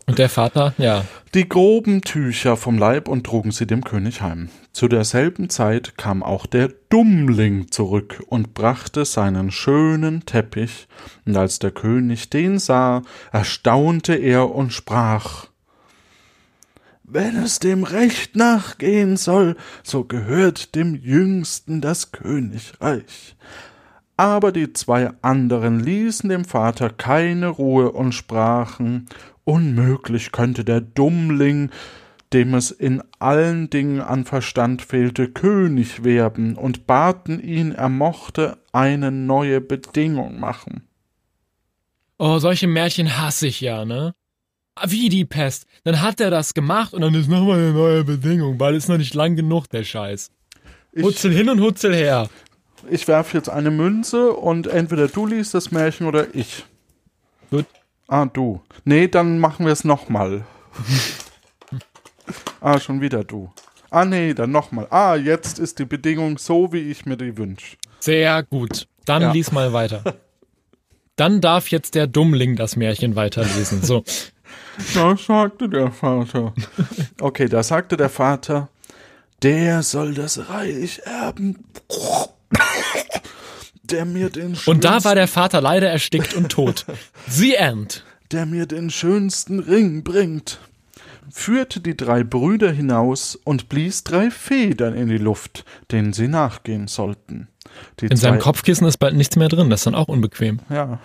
Und 0.10 0.18
der 0.18 0.30
Vater, 0.30 0.74
ja. 0.80 1.06
Die 1.36 1.48
groben 1.48 2.02
Tücher 2.02 2.58
vom 2.58 2.80
Leib 2.80 3.08
und 3.08 3.26
trugen 3.26 3.52
sie 3.52 3.68
dem 3.68 3.84
König 3.84 4.24
heim. 4.24 4.50
Zu 4.72 4.88
derselben 4.88 5.52
Zeit 5.52 6.00
kam 6.00 6.24
auch 6.24 6.48
der 6.48 6.70
Dummling 6.90 7.70
zurück 7.70 8.24
und 8.28 8.56
brachte 8.56 9.06
seinen 9.06 9.52
schönen 9.52 10.26
Teppich, 10.26 10.88
und 11.26 11.38
als 11.38 11.60
der 11.60 11.70
König 11.70 12.32
den 12.32 12.58
sah, 12.58 13.04
erstaunte 13.32 14.16
er 14.16 14.50
und 14.50 14.74
sprach 14.74 15.46
Wenn 17.04 17.36
es 17.36 17.60
dem 17.60 17.84
Recht 17.84 18.36
nachgehen 18.36 19.16
soll, 19.16 19.58
so 19.84 20.06
gehört 20.06 20.74
dem 20.74 20.96
Jüngsten 20.96 21.82
das 21.82 22.12
Königreich. 22.12 23.36
Aber 24.20 24.52
die 24.52 24.74
zwei 24.74 25.12
anderen 25.22 25.80
ließen 25.80 26.28
dem 26.28 26.44
Vater 26.44 26.90
keine 26.90 27.48
Ruhe 27.48 27.94
und 27.94 28.12
sprachen 28.12 29.08
Unmöglich 29.46 30.34
könnte 30.34 30.66
der 30.66 30.82
Dummling, 30.82 31.70
dem 32.34 32.54
es 32.54 32.70
in 32.70 33.02
allen 33.20 33.70
Dingen 33.70 34.02
an 34.02 34.26
Verstand 34.26 34.82
fehlte, 34.82 35.30
König 35.30 36.04
werden 36.04 36.58
und 36.58 36.86
baten 36.86 37.42
ihn, 37.42 37.72
er 37.72 37.88
mochte 37.88 38.58
eine 38.74 39.10
neue 39.10 39.62
Bedingung 39.62 40.38
machen. 40.38 40.86
Oh, 42.18 42.40
solche 42.40 42.68
Märchen 42.68 43.18
hasse 43.18 43.48
ich 43.48 43.62
ja, 43.62 43.86
ne? 43.86 44.14
Wie 44.86 45.08
die 45.08 45.24
Pest. 45.24 45.66
Dann 45.86 46.02
hat 46.02 46.20
er 46.20 46.30
das 46.30 46.54
gemacht 46.54 46.94
und 46.94 47.00
dann 47.04 47.16
ist 47.16 47.30
nochmal 47.30 47.60
eine 47.60 47.72
neue 47.72 48.04
Bedingung, 48.04 48.60
weil 48.60 48.76
es 48.76 48.90
noch 48.90 48.98
nicht 48.98 49.14
lang 49.14 49.38
genug, 49.38 49.70
der 49.70 49.86
Scheiß. 49.86 50.30
Ich, 50.92 51.04
Hutzel 51.04 51.32
hin 51.32 51.48
und 51.48 51.62
Hutzel 51.62 51.96
her. 51.96 52.28
Ich 52.90 53.08
werfe 53.08 53.38
jetzt 53.38 53.50
eine 53.50 53.72
Münze 53.72 54.34
und 54.34 54.68
entweder 54.68 55.08
du 55.08 55.26
liest 55.26 55.54
das 55.54 55.72
Märchen 55.72 56.08
oder 56.08 56.34
ich. 56.36 56.66
Gut. 57.50 57.66
Ah, 58.08 58.26
du. 58.26 58.62
Nee, 58.86 59.08
dann 59.08 59.40
machen 59.40 59.66
wir 59.66 59.74
es 59.74 59.84
nochmal. 59.84 60.46
ah, 62.62 62.80
schon 62.80 63.02
wieder 63.02 63.24
du. 63.24 63.52
Ah, 63.90 64.06
nee, 64.06 64.34
dann 64.34 64.52
nochmal. 64.52 64.88
Ah, 64.92 65.16
jetzt 65.16 65.60
ist 65.60 65.80
die 65.80 65.86
Bedingung 65.86 66.38
so, 66.38 66.72
wie 66.74 66.92
ich 66.92 67.06
mir 67.06 67.18
die 67.18 67.38
wünsche. 67.38 67.78
Sehr 68.00 68.44
gut. 68.44 68.88
Dann 69.06 69.24
Ja. 69.24 69.32
lies 69.32 69.52
mal 69.52 69.74
weiter. 69.74 70.04
Dann 71.16 71.42
darf 71.42 71.68
jetzt 71.70 71.96
der 71.96 72.08
Dummling 72.08 72.56
das 72.56 72.78
Märchen 72.78 73.16
weiterlesen. 73.16 73.82
So. 73.84 74.04
Das 74.96 75.26
sagte 75.26 75.68
der 75.68 75.92
Vater. 75.92 76.54
Okay, 77.20 77.50
da 77.50 77.62
sagte 77.62 77.98
der 77.98 78.08
Vater, 78.10 78.70
der 79.44 79.84
soll 79.84 80.14
das 80.14 80.50
Reich 80.50 81.00
erben, 81.06 81.66
der 83.84 84.06
mir 84.06 84.30
den 84.30 84.58
Und 84.66 84.84
da 84.84 85.04
war 85.04 85.16
der 85.16 85.28
Vater 85.28 85.62
leider 85.62 85.90
erstickt 85.90 86.34
und 86.34 86.50
tot. 86.50 86.86
The 87.28 87.56
End. 87.56 88.04
der 88.32 88.46
mir 88.46 88.66
den 88.66 88.90
schönsten 88.90 89.60
Ring 89.60 90.04
bringt, 90.04 90.60
führte 91.32 91.80
die 91.80 91.98
drei 91.98 92.24
Brüder 92.24 92.72
hinaus 92.72 93.36
und 93.36 93.70
blies 93.70 94.04
drei 94.04 94.32
Federn 94.32 94.94
in 94.96 95.08
die 95.10 95.18
Luft, 95.18 95.66
denen 95.92 96.14
sie 96.14 96.28
nachgehen 96.28 96.88
sollten. 96.88 97.48
Die 98.00 98.08
In 98.08 98.18
seinem 98.18 98.40
Kopfkissen 98.40 98.88
ist 98.88 98.98
bald 98.98 99.16
nichts 99.16 99.36
mehr 99.36 99.48
drin. 99.48 99.70
Das 99.70 99.82
ist 99.82 99.86
dann 99.86 99.96
auch 99.96 100.08
unbequem. 100.08 100.60
Ja. 100.70 101.00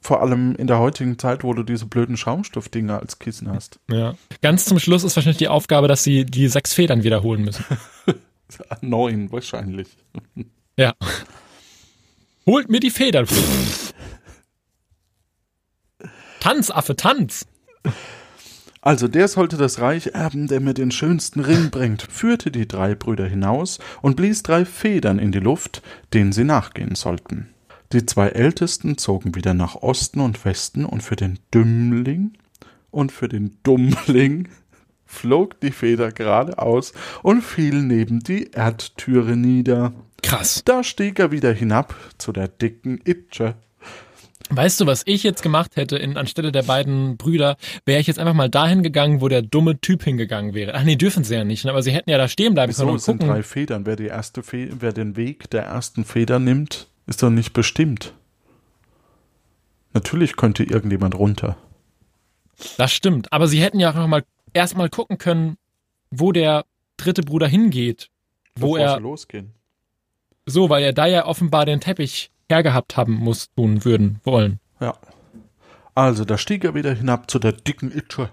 Vor 0.00 0.20
allem 0.20 0.54
in 0.56 0.66
der 0.66 0.78
heutigen 0.78 1.18
Zeit, 1.18 1.44
wo 1.44 1.54
du 1.54 1.62
diese 1.62 1.86
blöden 1.86 2.16
Schaumstoffdinger 2.18 3.00
als 3.00 3.18
Kissen 3.18 3.50
hast. 3.50 3.78
Ja. 3.90 4.14
Ganz 4.42 4.66
zum 4.66 4.78
Schluss 4.78 5.04
ist 5.04 5.16
wahrscheinlich 5.16 5.38
die 5.38 5.48
Aufgabe, 5.48 5.88
dass 5.88 6.02
sie 6.04 6.26
die 6.26 6.48
sechs 6.48 6.74
Federn 6.74 7.02
wiederholen 7.04 7.42
müssen. 7.44 7.64
Neun 8.80 9.32
wahrscheinlich. 9.32 9.88
Ja. 10.76 10.94
Holt 12.46 12.68
mir 12.68 12.80
die 12.80 12.90
Federn. 12.90 13.26
Tanz, 16.40 16.70
Affe, 16.70 16.94
tanz. 16.94 17.46
Also 18.82 19.08
der 19.08 19.28
sollte 19.28 19.56
das 19.56 19.80
Reich 19.80 20.08
erben, 20.08 20.46
der 20.46 20.60
mir 20.60 20.74
den 20.74 20.90
schönsten 20.90 21.40
Ring 21.40 21.70
bringt, 21.70 22.02
führte 22.02 22.50
die 22.50 22.68
drei 22.68 22.94
Brüder 22.94 23.26
hinaus 23.26 23.78
und 24.02 24.16
blies 24.16 24.42
drei 24.42 24.66
Federn 24.66 25.18
in 25.18 25.32
die 25.32 25.38
Luft, 25.38 25.80
denen 26.12 26.32
sie 26.32 26.44
nachgehen 26.44 26.94
sollten. 26.94 27.48
Die 27.92 28.04
zwei 28.04 28.28
Ältesten 28.28 28.98
zogen 28.98 29.34
wieder 29.34 29.54
nach 29.54 29.76
Osten 29.76 30.20
und 30.20 30.44
Westen, 30.44 30.84
und 30.84 31.02
für 31.02 31.16
den 31.16 31.38
Dümmling 31.54 32.32
und 32.90 33.10
für 33.10 33.28
den 33.28 33.56
Dummling 33.62 34.48
flog 35.14 35.58
die 35.60 35.70
Feder 35.72 36.12
geradeaus 36.12 36.92
und 37.22 37.42
fiel 37.42 37.82
neben 37.82 38.20
die 38.20 38.50
Erdtüre 38.50 39.36
nieder. 39.36 39.92
Krass. 40.22 40.62
Da 40.64 40.84
stieg 40.84 41.18
er 41.18 41.30
wieder 41.32 41.52
hinab 41.52 41.94
zu 42.18 42.32
der 42.32 42.48
dicken 42.48 43.00
Itsche. 43.04 43.54
Weißt 44.50 44.80
du, 44.80 44.86
was 44.86 45.02
ich 45.06 45.22
jetzt 45.22 45.42
gemacht 45.42 45.76
hätte 45.76 45.96
in, 45.96 46.18
anstelle 46.18 46.52
der 46.52 46.62
beiden 46.62 47.16
Brüder? 47.16 47.56
Wäre 47.86 48.00
ich 48.00 48.06
jetzt 48.06 48.18
einfach 48.18 48.34
mal 48.34 48.50
dahin 48.50 48.82
gegangen, 48.82 49.22
wo 49.22 49.28
der 49.28 49.40
dumme 49.40 49.80
Typ 49.80 50.02
hingegangen 50.04 50.52
wäre. 50.52 50.74
Ach 50.74 50.82
nee, 50.84 50.96
dürfen 50.96 51.24
sie 51.24 51.34
ja 51.34 51.44
nicht, 51.44 51.64
ne? 51.64 51.70
aber 51.70 51.82
sie 51.82 51.92
hätten 51.92 52.10
ja 52.10 52.18
da 52.18 52.28
stehen 52.28 52.52
bleiben 52.52 52.72
können 52.72 52.88
Wieso? 52.88 52.92
und 52.92 52.96
Es 52.98 53.04
sind 53.06 53.18
gucken. 53.20 53.32
drei 53.34 53.42
Federn. 53.42 53.86
Wer, 53.86 53.96
die 53.96 54.06
erste 54.06 54.42
Fe 54.42 54.68
wer 54.78 54.92
den 54.92 55.16
Weg 55.16 55.48
der 55.50 55.64
ersten 55.64 56.04
Feder 56.04 56.38
nimmt, 56.38 56.88
ist 57.06 57.22
doch 57.22 57.30
nicht 57.30 57.54
bestimmt. 57.54 58.12
Natürlich 59.94 60.36
könnte 60.36 60.64
irgendjemand 60.64 61.14
runter. 61.14 61.56
Das 62.76 62.92
stimmt. 62.92 63.32
Aber 63.32 63.48
sie 63.48 63.60
hätten 63.62 63.80
ja 63.80 63.90
auch 63.90 63.94
noch 63.94 64.06
mal 64.08 64.24
erstmal 64.54 64.88
gucken 64.88 65.18
können, 65.18 65.56
wo 66.10 66.32
der 66.32 66.64
dritte 66.96 67.22
Bruder 67.22 67.46
hingeht. 67.46 68.08
Wo 68.56 68.72
bevor 68.72 68.78
er, 68.78 69.00
losgehen. 69.00 69.52
so, 70.46 70.70
weil 70.70 70.84
er 70.84 70.92
da 70.92 71.06
ja 71.06 71.26
offenbar 71.26 71.66
den 71.66 71.80
Teppich 71.80 72.30
hergehabt 72.48 72.96
haben 72.96 73.14
muss, 73.14 73.52
tun 73.54 73.84
würden, 73.84 74.20
wollen. 74.24 74.60
Ja. 74.80 74.96
Also, 75.94 76.24
da 76.24 76.38
stieg 76.38 76.64
er 76.64 76.74
wieder 76.74 76.94
hinab 76.94 77.30
zu 77.30 77.38
der 77.38 77.52
dicken 77.52 77.92
Itsche 77.92 78.30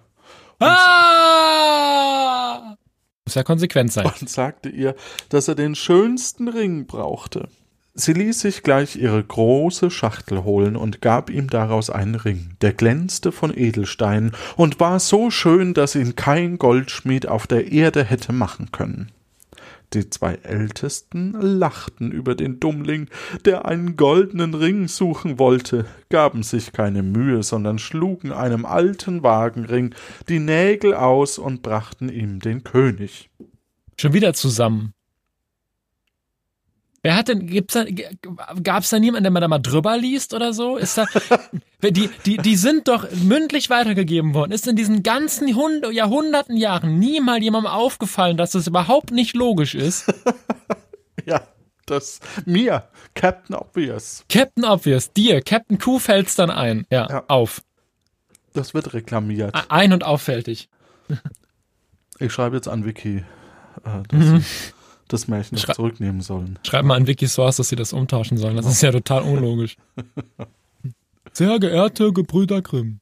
Ah! 0.60 2.76
Muss 3.26 3.36
ja 3.36 3.44
konsequent 3.44 3.92
sein. 3.92 4.06
und 4.20 4.30
sagte 4.30 4.70
ihr, 4.70 4.96
dass 5.30 5.48
er 5.48 5.56
den 5.56 5.76
schönsten 5.76 6.48
Ring 6.48 6.88
brauchte. 6.88 7.50
Sie 7.94 8.14
ließ 8.14 8.40
sich 8.40 8.64
gleich 8.64 8.96
ihre 8.96 9.22
große 9.22 9.92
Schachtel 9.92 10.44
holen 10.44 10.78
und 10.78 11.02
gab 11.02 11.30
ihm 11.30 11.50
daraus 11.50 11.90
einen 11.90 12.16
Ring, 12.16 12.52
der 12.62 12.72
glänzte 12.72 13.34
von 13.34 13.56
Edelsteinen 13.56 14.32
und 14.56 14.80
war 14.80 15.00
so 15.00 15.30
schön, 15.30 15.74
dass 15.74 15.96
ihn 15.96 16.16
kein 16.16 16.58
Goldschmied 16.58 17.28
auf 17.28 17.48
der 17.48 17.72
Erde 17.72 18.06
hätte 18.06 18.32
machen 18.32 18.72
können. 18.72 19.12
Die 19.94 20.10
zwei 20.10 20.36
Ältesten 20.36 21.34
lachten 21.34 22.14
über 22.14 22.34
den 22.34 22.62
Dummling, 22.62 23.10
der 23.44 23.66
einen 23.66 23.98
goldenen 23.98 24.54
Ring 24.54 24.88
suchen 24.88 25.38
wollte, 25.38 25.86
gaben 26.10 26.44
sich 26.44 26.72
keine 26.72 27.04
Mühe, 27.04 27.44
sondern 27.44 27.78
schlugen 27.78 28.32
einem 28.32 28.66
alten 28.66 29.22
Wagenring 29.22 29.94
die 30.30 30.40
Nägel 30.40 30.94
aus 30.94 31.38
und 31.38 31.62
brachten 31.62 32.08
ihm 32.08 32.40
den 32.40 32.64
König. 32.64 33.30
Schon 34.00 34.14
wieder 34.14 34.34
zusammen. 34.34 34.94
Wer 37.04 37.16
hat 37.16 37.30
denn, 37.30 37.48
gibt's 37.48 37.74
da, 37.74 37.86
gab's 38.62 38.92
da 38.92 39.00
niemanden, 39.00 39.24
der 39.24 39.32
mal 39.32 39.40
da 39.40 39.48
mal 39.48 39.58
drüber 39.60 39.98
liest 39.98 40.34
oder 40.36 40.54
so? 40.54 40.78
Ist 40.78 40.98
da, 41.00 41.06
die, 41.84 42.10
die, 42.26 42.38
die 42.38 42.56
sind 42.56 42.88
doch 42.88 43.10
mündlich 43.24 43.70
weitergegeben 43.72 44.34
worden. 44.36 44.52
Ist 44.52 44.68
in 44.68 44.76
diesen 44.76 45.02
ganzen 45.02 45.56
Hund, 45.56 45.88
Jahrhunderten 45.92 46.56
Jahren 46.58 47.00
nie 47.00 47.20
mal 47.20 47.42
jemandem 47.42 47.72
aufgefallen, 47.72 48.38
dass 48.38 48.52
das 48.52 48.68
überhaupt 48.68 49.12
nicht 49.12 49.36
logisch 49.36 49.76
ist? 49.76 50.12
Ja, 51.26 51.42
das 51.86 52.20
mir, 52.46 52.88
Captain 53.14 53.56
Obvious. 53.56 54.26
Captain 54.28 54.66
Obvious, 54.66 55.14
dir, 55.14 55.42
Captain 55.44 55.78
Q 55.78 56.00
fällt's 56.00 56.36
dann 56.36 56.50
ein. 56.50 56.88
Ja, 56.90 57.08
Ja. 57.08 57.24
auf. 57.28 57.62
Das 58.54 58.74
wird 58.74 58.94
reklamiert. 58.96 59.54
Ein- 59.70 59.94
und 59.94 60.04
auffällig. 60.04 60.68
Ich 62.18 62.34
schreibe 62.34 62.56
jetzt 62.56 62.68
an 62.68 62.86
Wiki, 62.86 63.24
äh, 63.86 64.04
das 65.14 65.28
Märchen 65.28 65.58
Schrei- 65.58 65.74
zurücknehmen 65.74 66.22
sollen. 66.22 66.58
Schreib 66.66 66.86
mal 66.86 66.96
an 66.96 67.08
Wikisource, 67.08 67.58
dass 67.58 67.70
sie 67.70 67.76
das 67.76 67.94
umtauschen 67.94 68.38
sollen. 68.38 68.56
Das 68.58 68.66
ist 68.66 68.82
ja 68.82 68.92
total 68.92 69.24
unlogisch. 69.24 69.78
Sehr 71.34 71.60
geehrte 71.60 72.12
Gebrüder 72.14 72.62
Grimm. 72.62 73.00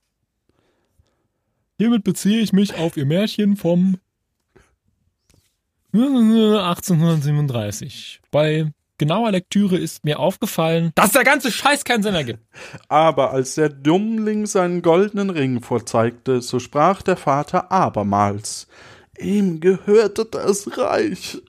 Hiermit 1.78 2.04
beziehe 2.04 2.42
ich 2.42 2.52
mich 2.54 2.76
auf 2.78 2.98
ihr 2.98 3.06
Märchen 3.06 3.56
vom 3.56 3.98
1837. 5.94 8.22
Bei 8.32 8.72
genauer 8.98 9.32
Lektüre 9.32 9.78
ist 9.78 10.04
mir 10.06 10.20
aufgefallen, 10.20 10.92
dass 10.96 11.12
der 11.14 11.24
ganze 11.24 11.52
Scheiß 11.52 11.84
keinen 11.86 12.04
Sinn 12.04 12.16
ergibt. 12.16 12.40
Aber 12.90 13.32
als 13.32 13.56
der 13.56 13.70
Dummling 13.70 14.46
seinen 14.46 14.82
goldenen 14.82 15.30
Ring 15.30 15.62
vorzeigte, 15.62 16.42
so 16.42 16.60
sprach 16.60 17.02
der 17.02 17.16
Vater 17.18 17.72
abermals, 17.72 18.68
ihm 19.18 19.60
gehörte 19.62 20.26
das 20.26 20.78
Reich. 20.78 21.42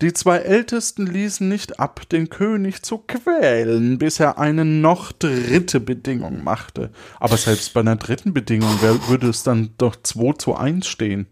Die 0.00 0.12
zwei 0.12 0.38
Ältesten 0.38 1.06
ließen 1.06 1.48
nicht 1.48 1.78
ab, 1.78 2.08
den 2.10 2.28
König 2.28 2.82
zu 2.82 2.98
quälen, 2.98 3.98
bis 3.98 4.20
er 4.20 4.38
eine 4.38 4.64
noch 4.64 5.12
dritte 5.12 5.80
Bedingung 5.80 6.42
machte. 6.42 6.90
Aber 7.20 7.36
selbst 7.36 7.72
bei 7.74 7.80
einer 7.80 7.96
dritten 7.96 8.34
Bedingung 8.34 8.80
würde 8.82 9.28
es 9.28 9.44
dann 9.44 9.70
doch 9.78 9.96
2 9.96 10.32
zu 10.34 10.56
1 10.56 10.86
stehen. 10.86 11.26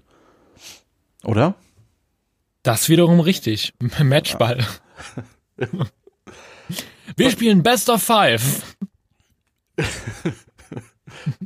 Oder? 1.25 1.55
Das 2.63 2.89
wiederum 2.89 3.21
richtig. 3.21 3.75
Matchball. 4.03 4.65
Wir 7.17 7.31
spielen 7.31 7.63
Best 7.63 7.91
of 7.91 8.03
Five. 8.03 8.77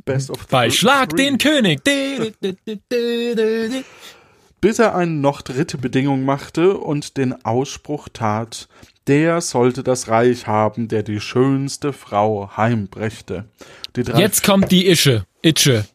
Best 0.05 0.29
of 0.29 0.47
Bei 0.47 0.69
Schlag 0.69 1.09
three. 1.09 1.17
den 1.17 1.37
König. 1.37 1.81
bis 4.61 4.79
er 4.79 4.95
eine 4.95 5.11
noch 5.11 5.41
dritte 5.41 5.77
Bedingung 5.77 6.25
machte 6.25 6.77
und 6.77 7.17
den 7.17 7.45
Ausspruch 7.45 8.09
tat, 8.11 8.67
der 9.07 9.41
sollte 9.41 9.83
das 9.83 10.09
Reich 10.09 10.47
haben, 10.47 10.87
der 10.87 11.03
die 11.03 11.19
schönste 11.19 11.93
Frau 11.93 12.51
heimbrächte. 12.57 13.45
Jetzt 13.95 14.43
kommt 14.43 14.71
die 14.71 14.87
Ische. 14.87 15.25
Itsche. 15.41 15.85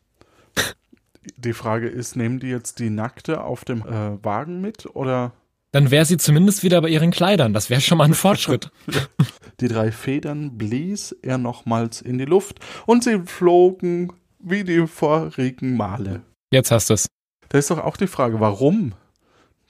die 1.37 1.53
Frage 1.53 1.89
ist, 1.89 2.17
nehmen 2.17 2.41
die 2.41 2.49
jetzt 2.49 2.79
die 2.79 2.91
Nackte 2.91 3.43
auf 3.43 3.65
dem 3.65 3.83
äh, 3.83 4.25
Wagen 4.25 4.61
mit 4.61 4.87
oder 4.95 5.33
Dann 5.73 5.91
wäre 5.91 6.05
sie 6.05 6.17
zumindest 6.17 6.63
wieder 6.63 6.81
bei 6.81 6.89
ihren 6.89 7.11
Kleidern. 7.11 7.53
Das 7.53 7.71
wäre 7.71 7.81
schon 7.81 7.99
mal 7.99 8.05
ein 8.05 8.15
Fortschritt. 8.15 8.71
die 9.61 9.69
drei 9.69 9.93
Federn 9.93 10.57
blies 10.57 11.13
er 11.23 11.39
nochmals 11.39 12.01
in 12.01 12.19
die 12.19 12.25
Luft 12.25 12.61
und 12.87 13.05
sie 13.05 13.21
flogen 13.27 14.13
wie 14.39 14.65
die 14.65 14.87
vorigen 14.87 15.77
Male. 15.77 16.23
Jetzt 16.51 16.71
hast 16.71 16.91
du's. 16.91 17.07
Da 17.53 17.59
ist 17.59 17.71
doch 17.71 17.81
auch 17.81 17.99
die 17.99 18.07
Frage, 18.07 18.41
warum? 18.41 18.95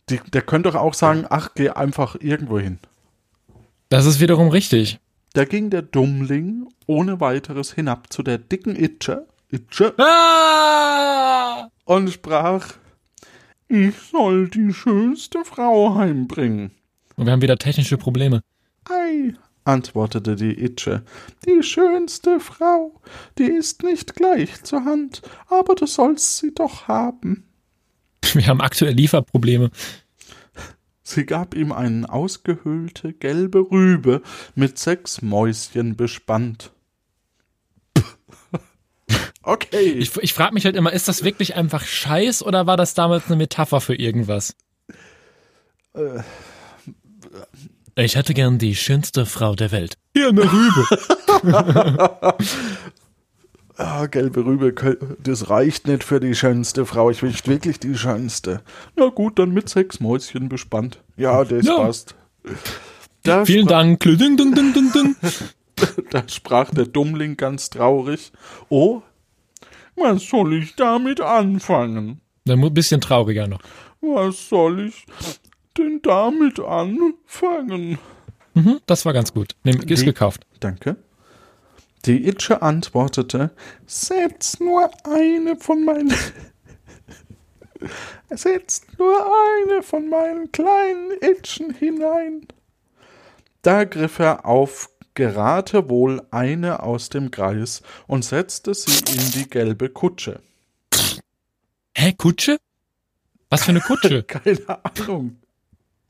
Die, 0.08 0.20
der 0.32 0.42
könnte 0.42 0.70
doch 0.70 0.78
auch 0.80 0.94
sagen, 0.94 1.26
ach, 1.28 1.50
geh 1.56 1.70
einfach 1.70 2.14
irgendwo 2.20 2.60
hin. 2.60 2.78
Das 3.88 4.06
ist 4.06 4.20
wiederum 4.20 4.50
richtig. 4.50 5.00
Da 5.32 5.44
ging 5.44 5.68
der 5.68 5.82
Dummling 5.82 6.68
ohne 6.86 7.20
weiteres 7.20 7.72
hinab 7.72 8.12
zu 8.12 8.22
der 8.22 8.38
dicken 8.38 8.76
Itsche, 8.76 9.26
Itsche 9.50 9.94
Ah! 9.98 11.70
und 11.84 12.08
sprach, 12.10 12.74
ich 13.66 13.96
soll 14.12 14.48
die 14.48 14.72
schönste 14.72 15.44
Frau 15.44 15.96
heimbringen. 15.96 16.70
Und 17.16 17.26
wir 17.26 17.32
haben 17.32 17.42
wieder 17.42 17.58
technische 17.58 17.98
Probleme. 17.98 18.42
Ei, 18.88 19.34
antwortete 19.64 20.36
die 20.36 20.56
Itsche, 20.56 21.02
die 21.46 21.64
schönste 21.64 22.38
Frau, 22.38 23.00
die 23.38 23.50
ist 23.50 23.82
nicht 23.82 24.14
gleich 24.14 24.62
zur 24.62 24.84
Hand, 24.84 25.22
aber 25.48 25.74
du 25.74 25.86
sollst 25.86 26.38
sie 26.38 26.54
doch 26.54 26.86
haben. 26.86 27.48
Wir 28.35 28.47
haben 28.47 28.61
aktuell 28.61 28.95
Lieferprobleme. 28.95 29.71
Sie 31.02 31.26
gab 31.26 31.55
ihm 31.55 31.73
eine 31.73 32.09
ausgehöhlte 32.09 33.12
gelbe 33.12 33.59
Rübe 33.71 34.23
mit 34.55 34.79
sechs 34.79 35.23
Mäuschen 35.23 35.97
bespannt. 35.97 36.71
Okay. 39.45 39.95
Ich, 39.99 40.17
ich 40.19 40.35
frage 40.35 40.55
mich 40.55 40.64
halt 40.64 40.76
immer, 40.76 40.93
ist 40.93 41.09
das 41.09 41.25
wirklich 41.25 41.57
einfach 41.57 41.85
Scheiß 41.85 42.45
oder 42.45 42.69
war 42.69 42.76
das 42.76 42.95
damals 42.95 43.26
eine 43.26 43.35
Metapher 43.35 43.81
für 43.81 43.97
irgendwas? 43.97 44.55
Äh. 45.95 46.21
Ich 47.97 48.14
hätte 48.14 48.35
gern 48.35 48.59
die 48.59 48.76
schönste 48.76 49.26
Frau 49.26 49.57
der 49.57 49.73
Welt. 49.73 49.99
Hier 50.14 50.29
eine 50.29 50.43
Rübe. 50.45 50.87
Ah, 53.84 54.06
gelbe 54.06 54.44
Rübe, 54.44 54.72
das 55.22 55.50
reicht 55.50 55.86
nicht 55.88 56.04
für 56.04 56.20
die 56.20 56.34
schönste 56.34 56.86
Frau. 56.86 57.10
Ich 57.10 57.22
will 57.22 57.34
wirklich 57.46 57.80
die 57.80 57.96
schönste. 57.96 58.62
Na 58.96 59.06
gut, 59.08 59.38
dann 59.38 59.52
mit 59.52 59.68
sechs 59.68 59.98
Mäuschen 60.00 60.48
bespannt. 60.48 61.02
Ja, 61.16 61.44
das 61.44 61.66
Ja. 61.66 61.76
passt. 61.78 62.14
Da, 63.24 63.44
Vielen 63.44 63.66
Dank. 63.66 64.04
Da 66.10 66.22
sprach 66.28 66.70
der 66.70 66.86
Dummling 66.86 67.36
ganz 67.36 67.70
traurig. 67.70 68.30
Oh, 68.68 69.02
was 69.96 70.28
soll 70.28 70.54
ich 70.54 70.76
damit 70.76 71.21
anfangen? 71.21 72.21
Dann 72.45 72.62
ein 72.62 72.75
bisschen 72.75 73.00
trauriger 73.00 73.49
noch. 73.49 73.60
Was 74.00 74.49
soll 74.49 74.86
ich 74.86 75.06
denn 75.76 76.00
damit 76.02 76.60
anfangen? 76.60 77.99
Mhm, 78.54 78.80
das 78.86 79.04
war 79.06 79.12
ganz 79.12 79.32
gut. 79.32 79.56
Nehm, 79.64 79.80
ist 79.82 80.02
Wie- 80.02 80.06
gekauft. 80.06 80.47
Danke. 80.60 80.97
Die 82.04 82.26
Itsche 82.26 82.62
antwortete, 82.62 83.52
setz 83.86 84.58
nur 84.58 84.91
eine 85.04 85.56
von 85.56 85.84
meinen... 85.84 86.10
setz 88.30 88.82
nur 88.99 89.25
eine 89.25 89.82
von 89.82 90.08
meinen 90.08 90.50
kleinen 90.50 91.12
Itchen 91.21 91.73
hinein. 91.75 92.47
Da 93.62 93.84
griff 93.84 94.19
er 94.19 94.47
auf 94.47 94.91
Geratewohl 95.15 96.23
eine 96.30 96.82
aus 96.82 97.08
dem 97.08 97.30
Kreis 97.30 97.82
und 98.06 98.25
setzte 98.25 98.75
sie 98.75 98.99
in 99.12 99.30
die 99.32 99.49
gelbe 99.49 99.91
Kutsche. 99.91 100.41
Hä, 101.95 102.12
Kutsche? 102.15 102.58
Was 103.50 103.65
für 103.65 103.71
eine 103.71 103.80
Kutsche? 103.80 104.23
Keine 104.25 104.67
Ahnung. 104.69 105.36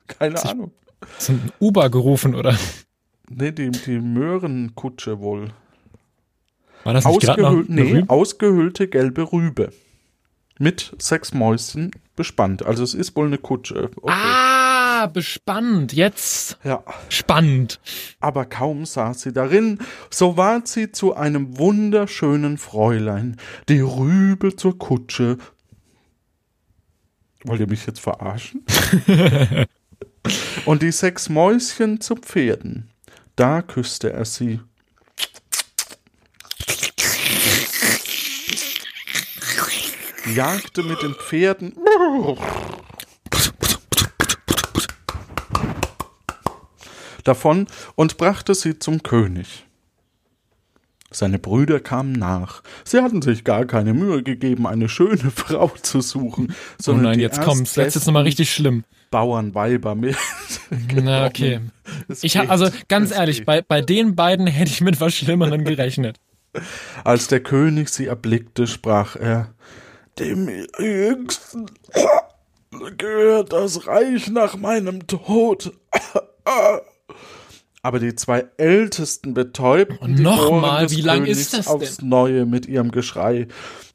Keine 0.06 0.42
Ahnung. 0.44 0.72
Ist 1.18 1.30
ein 1.30 1.52
Uber 1.58 1.90
gerufen 1.90 2.34
oder? 2.34 2.56
Nee, 3.28 3.50
die, 3.50 3.70
die 3.70 3.98
Möhrenkutsche 3.98 5.18
wohl. 5.18 5.52
War 6.84 6.94
das 6.94 7.04
nicht 7.06 7.28
eine 7.28 7.64
nee, 7.68 8.04
ausgehöhlte 8.08 8.88
gelbe 8.88 9.32
Rübe. 9.32 9.72
Mit 10.58 10.94
sechs 10.98 11.32
Mäuschen 11.32 11.90
bespannt. 12.16 12.64
Also 12.64 12.82
es 12.84 12.94
ist 12.94 13.16
wohl 13.16 13.26
eine 13.26 13.38
Kutsche. 13.38 13.90
Okay. 13.96 14.12
Ah, 14.14 15.06
bespannt. 15.06 15.92
Jetzt 15.92 16.58
Ja, 16.62 16.84
spannend. 17.08 17.80
aber 18.20 18.44
kaum 18.44 18.84
saß 18.84 19.22
sie 19.22 19.32
darin, 19.32 19.78
so 20.10 20.36
ward 20.36 20.68
sie 20.68 20.92
zu 20.92 21.14
einem 21.16 21.58
wunderschönen 21.58 22.58
Fräulein, 22.58 23.36
die 23.68 23.80
Rübe 23.80 24.54
zur 24.54 24.78
Kutsche. 24.78 25.38
Wollt 27.44 27.60
ihr 27.60 27.68
mich 27.68 27.86
jetzt 27.86 28.00
verarschen? 28.00 28.64
Und 30.66 30.82
die 30.82 30.92
sechs 30.92 31.28
Mäuschen 31.28 32.00
zu 32.00 32.14
Pferden. 32.14 32.90
Da 33.34 33.62
küsste 33.62 34.12
er 34.12 34.24
sie. 34.24 34.60
Jagte 40.26 40.82
mit 40.82 41.02
den 41.02 41.14
Pferden. 41.14 41.74
davon 47.24 47.66
und 47.94 48.16
brachte 48.16 48.54
sie 48.54 48.78
zum 48.78 49.02
König. 49.02 49.64
Seine 51.10 51.38
Brüder 51.38 51.78
kamen 51.78 52.12
nach. 52.12 52.62
Sie 52.84 53.00
hatten 53.02 53.20
sich 53.20 53.44
gar 53.44 53.66
keine 53.66 53.92
Mühe 53.92 54.22
gegeben, 54.22 54.66
eine 54.66 54.88
schöne 54.88 55.30
Frau 55.34 55.68
zu 55.68 56.00
suchen, 56.00 56.48
Oh 56.50 56.54
sondern 56.78 57.04
nein, 57.04 57.18
die 57.18 57.22
jetzt 57.22 57.42
kommt's. 57.42 57.76
Jetzt 57.76 57.96
ist 57.96 58.06
nochmal 58.06 58.22
richtig 58.22 58.52
schlimm. 58.52 58.84
Bauernweiber 59.10 59.94
mit. 59.94 60.16
Na, 60.94 61.26
okay. 61.26 61.60
Es 62.08 62.24
Ich 62.24 62.32
geht, 62.32 62.48
also 62.48 62.68
ganz 62.88 63.10
ehrlich, 63.10 63.38
geht. 63.38 63.46
bei, 63.46 63.60
bei 63.60 63.82
den 63.82 64.16
beiden 64.16 64.46
hätte 64.46 64.70
ich 64.70 64.80
mit 64.80 65.00
was 65.00 65.14
Schlimmerem 65.14 65.64
gerechnet. 65.64 66.18
Als 67.04 67.28
der 67.28 67.40
König 67.40 67.90
sie 67.90 68.06
erblickte, 68.06 68.66
sprach 68.66 69.16
er, 69.16 69.52
dem 70.18 70.48
Jüngsten 70.78 71.66
gehört 72.98 73.52
das 73.52 73.86
Reich 73.86 74.28
nach 74.28 74.56
meinem 74.56 75.06
Tod. 75.06 75.72
Aber 77.82 77.98
die 77.98 78.14
zwei 78.14 78.46
Ältesten 78.58 79.34
betäubten 79.34 79.98
Und 79.98 80.18
die 80.18 80.22
noch 80.22 80.50
Ohren 80.50 80.60
mal, 80.60 80.86
des 80.86 80.96
wie 80.96 81.00
lang 81.00 81.20
Königs 81.20 81.38
ist 81.38 81.54
das 81.54 81.66
aufs 81.66 81.96
denn? 81.96 82.08
Neue 82.08 82.46
mit 82.46 82.66
ihrem 82.66 82.92
Geschrei. 82.92 83.48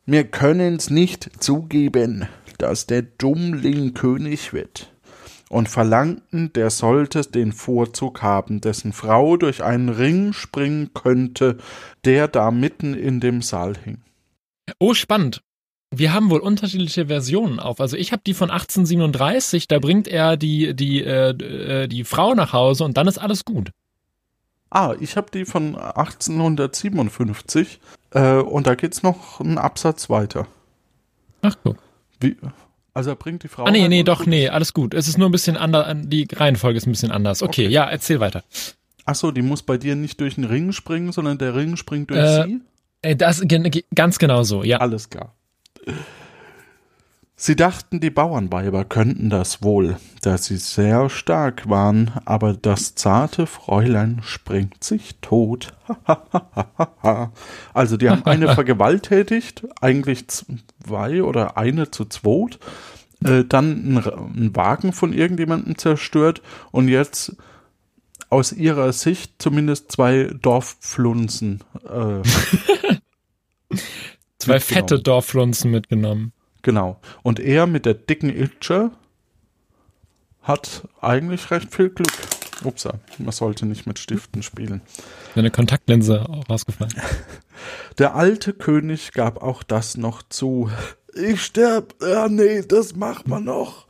Wir 0.06 0.26
können's 0.26 0.90
nicht 0.90 1.42
zugeben, 1.42 2.28
dass 2.58 2.86
der 2.86 3.04
Dummling 3.04 3.94
König 3.94 4.52
wird. 4.52 4.94
Und 5.50 5.70
verlangten, 5.70 6.52
der 6.52 6.70
sollte 6.70 7.22
den 7.22 7.54
Vorzug 7.54 8.22
haben, 8.22 8.60
dessen 8.60 8.92
Frau 8.92 9.38
durch 9.38 9.64
einen 9.64 9.88
Ring 9.88 10.34
springen 10.34 10.94
könnte, 10.94 11.58
der 12.04 12.28
da 12.28 12.52
mitten 12.52 12.94
in 12.94 13.22
dem 13.22 13.42
Saal 13.42 13.76
hing. 13.78 14.02
Oh, 14.80 14.94
spannend. 14.94 15.42
Wir 15.92 16.14
haben 16.14 16.30
wohl 16.30 16.40
unterschiedliche 16.42 17.08
Versionen 17.08 17.60
auf. 17.60 17.80
Also 17.80 17.96
ich 17.96 18.12
habe 18.12 18.22
die 18.26 18.34
von 18.34 18.52
1837, 18.52 19.68
da 19.68 19.80
bringt 19.80 20.08
er 20.08 20.38
die, 20.38 20.76
die, 20.76 21.02
äh, 21.04 21.30
äh, 21.30 21.88
die 21.88 22.04
Frau 22.04 22.36
nach 22.36 22.54
Hause 22.54 22.84
und 22.84 22.98
dann 22.98 23.08
ist 23.08 23.18
alles 23.18 23.46
gut. 23.46 23.72
Ah, 24.70 24.94
ich 25.00 25.16
habe 25.16 25.32
die 25.34 25.46
von 25.46 25.76
1857 25.78 27.80
äh, 28.12 28.34
und 28.36 28.68
da 28.68 28.76
geht's 28.76 29.02
noch 29.02 29.40
einen 29.40 29.58
Absatz 29.58 30.10
weiter. 30.10 30.46
Ach 31.42 31.56
guck. 31.64 31.78
Wie, 32.20 32.36
also 32.94 33.12
er 33.12 33.16
bringt 33.16 33.44
die 33.44 33.48
Frau. 33.48 33.64
Ah 33.66 33.72
nee, 33.72 33.88
nee, 33.88 34.04
doch, 34.04 34.26
nee, 34.26 34.50
alles 34.50 34.74
gut. 34.74 34.94
Es 34.94 35.08
ist 35.08 35.18
nur 35.18 35.30
ein 35.30 35.32
bisschen 35.32 35.56
anders, 35.56 35.96
die 36.04 36.28
Reihenfolge 36.34 36.78
ist 36.78 36.86
ein 36.88 36.92
bisschen 36.92 37.12
anders. 37.12 37.42
Okay, 37.42 37.66
Okay. 37.66 37.74
ja, 37.74 37.86
erzähl 37.86 38.20
weiter. 38.20 38.44
Ach 39.06 39.16
so, 39.16 39.32
die 39.32 39.42
muss 39.42 39.64
bei 39.64 39.78
dir 39.78 39.96
nicht 39.96 40.20
durch 40.20 40.36
den 40.36 40.44
Ring 40.44 40.74
springen, 40.74 41.14
sondern 41.14 41.38
der 41.38 41.56
Ring 41.56 41.78
springt 41.78 42.10
durch 42.10 42.20
Äh, 42.20 42.44
sie? 42.44 42.62
Äh, 43.04 43.16
Das 43.16 43.42
ganz 43.96 44.20
genau 44.20 44.44
so, 44.44 44.64
ja. 44.64 44.80
Alles 44.80 45.10
klar. 45.10 45.34
Sie 47.40 47.56
dachten, 47.56 48.00
die 48.00 48.10
Bauernweiber 48.10 48.84
könnten 48.84 49.30
das 49.30 49.62
wohl, 49.62 49.98
da 50.24 50.40
sie 50.40 50.58
sehr 50.58 51.08
stark 51.08 51.70
waren, 51.70 52.12
aber 52.26 52.54
das 52.54 52.96
zarte 52.96 53.46
Fräulein 53.46 54.22
springt 54.24 54.84
sich 54.84 55.20
tot. 55.22 55.76
also 57.76 57.96
die 57.96 58.10
haben 58.10 58.26
eine 58.26 58.54
vergewalttätigt, 58.56 59.68
eigentlich 59.82 60.26
zwei 60.28 61.22
oder 61.22 61.58
eine 61.58 61.92
zu 61.92 62.06
zweit, 62.06 62.58
äh, 63.24 63.44
dann 63.44 64.04
einen 64.04 64.56
Wagen 64.56 64.92
von 64.92 65.14
irgendjemandem 65.14 65.78
zerstört 65.78 66.42
und 66.72 66.88
jetzt 66.88 67.36
aus 68.32 68.52
ihrer 68.52 68.92
Sicht 68.94 69.36
zumindest 69.38 69.92
zwei 69.92 70.32
Dorfflunzen. 70.42 71.64
Äh, 71.88 72.24
zwei 74.40 74.60
fette 74.60 75.00
Dorfflunzen 75.00 75.72
mitgenommen. 75.72 76.34
Genau. 76.62 77.00
Und 77.24 77.40
er 77.40 77.68
mit 77.68 77.86
der 77.86 77.94
dicken 77.94 78.30
Itche 78.30 78.92
hat 80.42 80.88
eigentlich 81.02 81.52
recht 81.52 81.74
viel 81.74 81.90
Glück. 81.90 82.12
Upsa, 82.64 83.00
man 83.20 83.32
sollte 83.32 83.66
nicht 83.66 83.86
mit 83.86 84.00
Stiften 84.00 84.42
spielen. 84.42 84.82
Seine 85.36 85.52
Kontaktlinse 85.52 86.26
rausgefallen. 86.50 86.94
Der 87.98 88.16
alte 88.16 88.54
König 88.54 89.12
gab 89.14 89.42
auch 89.42 89.64
das 89.64 89.98
noch 89.98 90.24
zu. 90.24 90.70
Ich 91.16 91.44
sterb. 91.44 91.96
Ja, 92.02 92.28
nee, 92.28 92.62
das 92.62 92.96
macht 92.96 93.28
man 93.28 93.44
noch. 93.44 93.88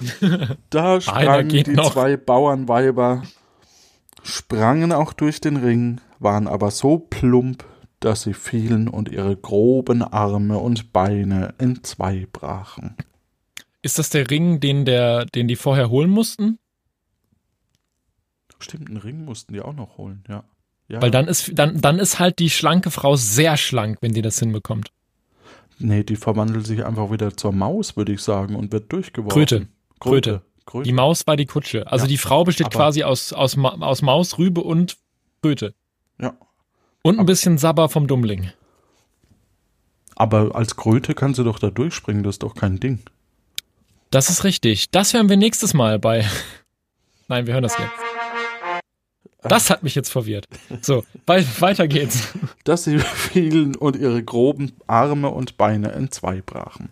Da 0.70 1.00
sprangen 1.00 1.48
die 1.48 1.72
noch. 1.72 1.92
zwei 1.92 2.16
Bauernweiber, 2.16 3.22
sprangen 4.22 4.92
auch 4.92 5.12
durch 5.12 5.40
den 5.40 5.56
Ring, 5.56 6.00
waren 6.18 6.48
aber 6.48 6.70
so 6.70 6.98
plump, 6.98 7.64
dass 8.00 8.22
sie 8.22 8.34
fielen 8.34 8.88
und 8.88 9.08
ihre 9.08 9.36
groben 9.36 10.02
Arme 10.02 10.58
und 10.58 10.92
Beine 10.92 11.54
in 11.58 11.82
zwei 11.82 12.26
brachen. 12.32 12.96
Ist 13.82 13.98
das 13.98 14.10
der 14.10 14.30
Ring, 14.30 14.60
den, 14.60 14.84
der, 14.84 15.26
den 15.26 15.48
die 15.48 15.56
vorher 15.56 15.90
holen 15.90 16.10
mussten? 16.10 16.58
Stimmt, 18.58 18.88
einen 18.88 18.96
Ring 18.96 19.24
mussten 19.24 19.52
die 19.52 19.60
auch 19.60 19.74
noch 19.74 19.98
holen, 19.98 20.24
ja. 20.28 20.44
ja. 20.88 21.02
Weil 21.02 21.10
dann 21.10 21.28
ist, 21.28 21.52
dann, 21.54 21.80
dann 21.80 21.98
ist 21.98 22.18
halt 22.18 22.38
die 22.38 22.50
schlanke 22.50 22.90
Frau 22.90 23.16
sehr 23.16 23.56
schlank, 23.56 23.98
wenn 24.00 24.12
die 24.12 24.22
das 24.22 24.38
hinbekommt. 24.38 24.90
Nee, 25.78 26.04
die 26.04 26.16
verwandelt 26.16 26.66
sich 26.66 26.84
einfach 26.84 27.10
wieder 27.10 27.36
zur 27.36 27.52
Maus, 27.52 27.96
würde 27.96 28.12
ich 28.12 28.22
sagen, 28.22 28.54
und 28.54 28.72
wird 28.72 28.92
durchgeworfen. 28.92 29.34
Kröte. 29.34 29.68
Kröte. 30.00 30.42
Kröte. 30.66 30.88
Die 30.88 30.94
Maus 30.94 31.26
war 31.26 31.36
die 31.36 31.46
Kutsche. 31.46 31.86
Also 31.90 32.06
ja, 32.06 32.08
die 32.08 32.16
Frau 32.16 32.44
besteht 32.44 32.70
quasi 32.70 33.02
aus, 33.02 33.32
aus, 33.32 33.58
aus 33.58 34.02
Maus, 34.02 34.38
Rübe 34.38 34.62
und 34.62 34.96
Kröte. 35.42 35.74
Ja, 36.18 36.34
und 37.04 37.20
ein 37.20 37.26
bisschen 37.26 37.58
Sabber 37.58 37.88
vom 37.88 38.06
Dummling. 38.06 38.50
Aber 40.16 40.56
als 40.56 40.74
Kröte 40.76 41.14
kann 41.14 41.34
sie 41.34 41.44
doch 41.44 41.58
da 41.58 41.70
durchspringen, 41.70 42.22
das 42.22 42.36
ist 42.36 42.42
doch 42.42 42.54
kein 42.54 42.80
Ding. 42.80 43.00
Das 44.10 44.30
ist 44.30 44.44
richtig. 44.44 44.90
Das 44.90 45.12
hören 45.12 45.28
wir 45.28 45.36
nächstes 45.36 45.74
Mal 45.74 45.98
bei. 45.98 46.24
Nein, 47.28 47.46
wir 47.46 47.54
hören 47.54 47.62
das 47.62 47.76
jetzt. 47.78 47.90
Das 49.42 49.68
hat 49.68 49.82
mich 49.82 49.94
jetzt 49.94 50.10
verwirrt. 50.10 50.46
So, 50.80 51.04
weiter 51.26 51.86
geht's. 51.86 52.32
Dass 52.64 52.84
sie 52.84 52.98
fielen 52.98 53.76
und 53.76 53.96
ihre 53.96 54.22
groben 54.22 54.72
Arme 54.86 55.28
und 55.28 55.58
Beine 55.58 55.92
entzwei 55.92 56.40
brachen. 56.40 56.88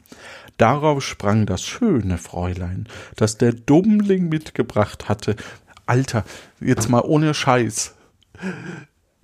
Darauf 0.58 1.02
sprang 1.02 1.46
das 1.46 1.62
schöne 1.62 2.18
Fräulein, 2.18 2.86
das 3.16 3.38
der 3.38 3.52
Dummling 3.52 4.28
mitgebracht 4.28 5.08
hatte. 5.08 5.36
Alter, 5.86 6.24
jetzt 6.60 6.90
mal 6.90 7.00
ohne 7.00 7.32
Scheiß. 7.32 7.94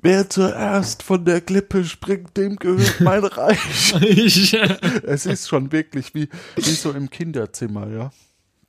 Wer 0.01 0.31
zuerst 0.31 1.03
von 1.03 1.25
der 1.25 1.41
Klippe 1.41 1.85
springt, 1.85 2.37
dem 2.37 2.57
gehört 2.57 3.01
mein 3.01 3.25
Reich. 3.25 3.93
es 3.93 5.27
ist 5.27 5.49
schon 5.49 5.73
wirklich 5.73 6.15
wie, 6.15 6.29
wie 6.57 6.71
so 6.71 6.93
im 6.93 7.11
Kinderzimmer, 7.11 7.89
ja. 7.89 8.11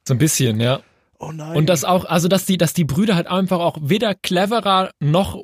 So 0.08 0.15
ein 0.15 0.18
bisschen, 0.18 0.60
ja. 0.60 0.80
Oh 1.20 1.32
nein. 1.32 1.56
Und 1.56 1.68
das 1.68 1.84
auch, 1.84 2.06
also 2.06 2.28
dass 2.28 2.46
die, 2.46 2.58
dass 2.58 2.74
die 2.74 2.86
Brüder 2.86 3.15
halt 3.15 3.28
einfach 3.28 3.60
auch 3.60 3.78
weder 3.82 4.15
cleverer 4.15 4.92
noch 5.00 5.44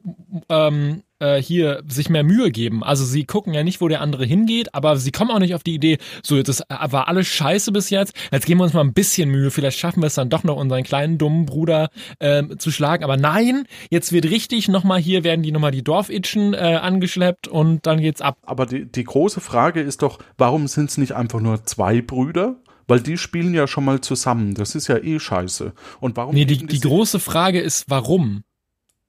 ähm, 0.49 1.03
äh, 1.25 1.41
hier 1.41 1.83
sich 1.87 2.09
mehr 2.09 2.23
Mühe 2.23 2.51
geben. 2.51 2.83
Also 2.83 3.03
sie 3.05 3.25
gucken 3.25 3.53
ja 3.53 3.63
nicht, 3.63 3.81
wo 3.81 3.87
der 3.87 4.01
andere 4.01 4.25
hingeht, 4.25 4.73
aber 4.73 4.97
sie 4.97 5.11
kommen 5.11 5.31
auch 5.31 5.39
nicht 5.39 5.55
auf 5.55 5.63
die 5.63 5.73
Idee, 5.73 5.97
so 6.23 6.41
das 6.41 6.61
war 6.69 7.07
alles 7.07 7.27
scheiße 7.27 7.71
bis 7.71 7.89
jetzt, 7.89 8.13
jetzt 8.31 8.45
geben 8.45 8.59
wir 8.59 8.65
uns 8.65 8.73
mal 8.73 8.81
ein 8.81 8.93
bisschen 8.93 9.29
Mühe, 9.29 9.51
vielleicht 9.51 9.79
schaffen 9.79 10.01
wir 10.01 10.07
es 10.07 10.15
dann 10.15 10.29
doch 10.29 10.43
noch, 10.43 10.55
unseren 10.57 10.83
kleinen 10.83 11.17
dummen 11.17 11.45
Bruder 11.45 11.89
äh, 12.19 12.43
zu 12.57 12.71
schlagen. 12.71 13.03
Aber 13.03 13.17
nein, 13.17 13.65
jetzt 13.89 14.11
wird 14.11 14.25
richtig 14.25 14.67
nochmal 14.67 14.99
hier, 14.99 15.23
werden 15.23 15.43
die 15.43 15.51
nochmal 15.51 15.71
die 15.71 15.83
Dorfitschen 15.83 16.53
äh, 16.53 16.79
angeschleppt 16.81 17.47
und 17.47 17.85
dann 17.85 17.99
geht's 17.99 18.21
ab. 18.21 18.37
Aber 18.43 18.65
die, 18.65 18.85
die 18.85 19.03
große 19.03 19.41
Frage 19.41 19.81
ist 19.81 20.01
doch, 20.01 20.19
warum 20.37 20.67
sind 20.67 20.89
es 20.89 20.97
nicht 20.97 21.13
einfach 21.13 21.39
nur 21.41 21.63
zwei 21.63 22.01
Brüder? 22.01 22.57
Weil 22.87 22.99
die 22.99 23.17
spielen 23.17 23.53
ja 23.53 23.67
schon 23.67 23.83
mal 23.83 24.01
zusammen. 24.01 24.53
Das 24.53 24.75
ist 24.75 24.87
ja 24.87 24.97
eh 24.97 25.19
scheiße. 25.19 25.73
Und 25.99 26.17
warum? 26.17 26.35
Nee, 26.35 26.45
die, 26.45 26.57
die, 26.57 26.67
die 26.67 26.79
große 26.79 27.19
Frage 27.19 27.59
ist, 27.59 27.85
warum? 27.87 28.43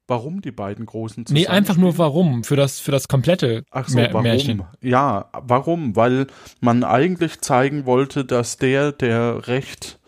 Warum 0.08 0.40
die 0.40 0.52
beiden 0.52 0.86
großen 0.86 1.26
zusammen? 1.26 1.40
Nee, 1.40 1.48
einfach 1.48 1.76
nur 1.76 1.98
warum. 1.98 2.44
Für 2.44 2.54
das, 2.54 2.78
für 2.78 2.92
das 2.92 3.08
komplette 3.08 3.64
Ach 3.70 3.88
so, 3.88 3.98
warum? 3.98 4.22
Märchen. 4.22 4.62
Ja, 4.80 5.30
warum? 5.32 5.96
Weil 5.96 6.28
man 6.60 6.84
eigentlich 6.84 7.40
zeigen 7.40 7.86
wollte, 7.86 8.24
dass 8.24 8.56
der, 8.56 8.92
der 8.92 9.48
Recht 9.48 9.98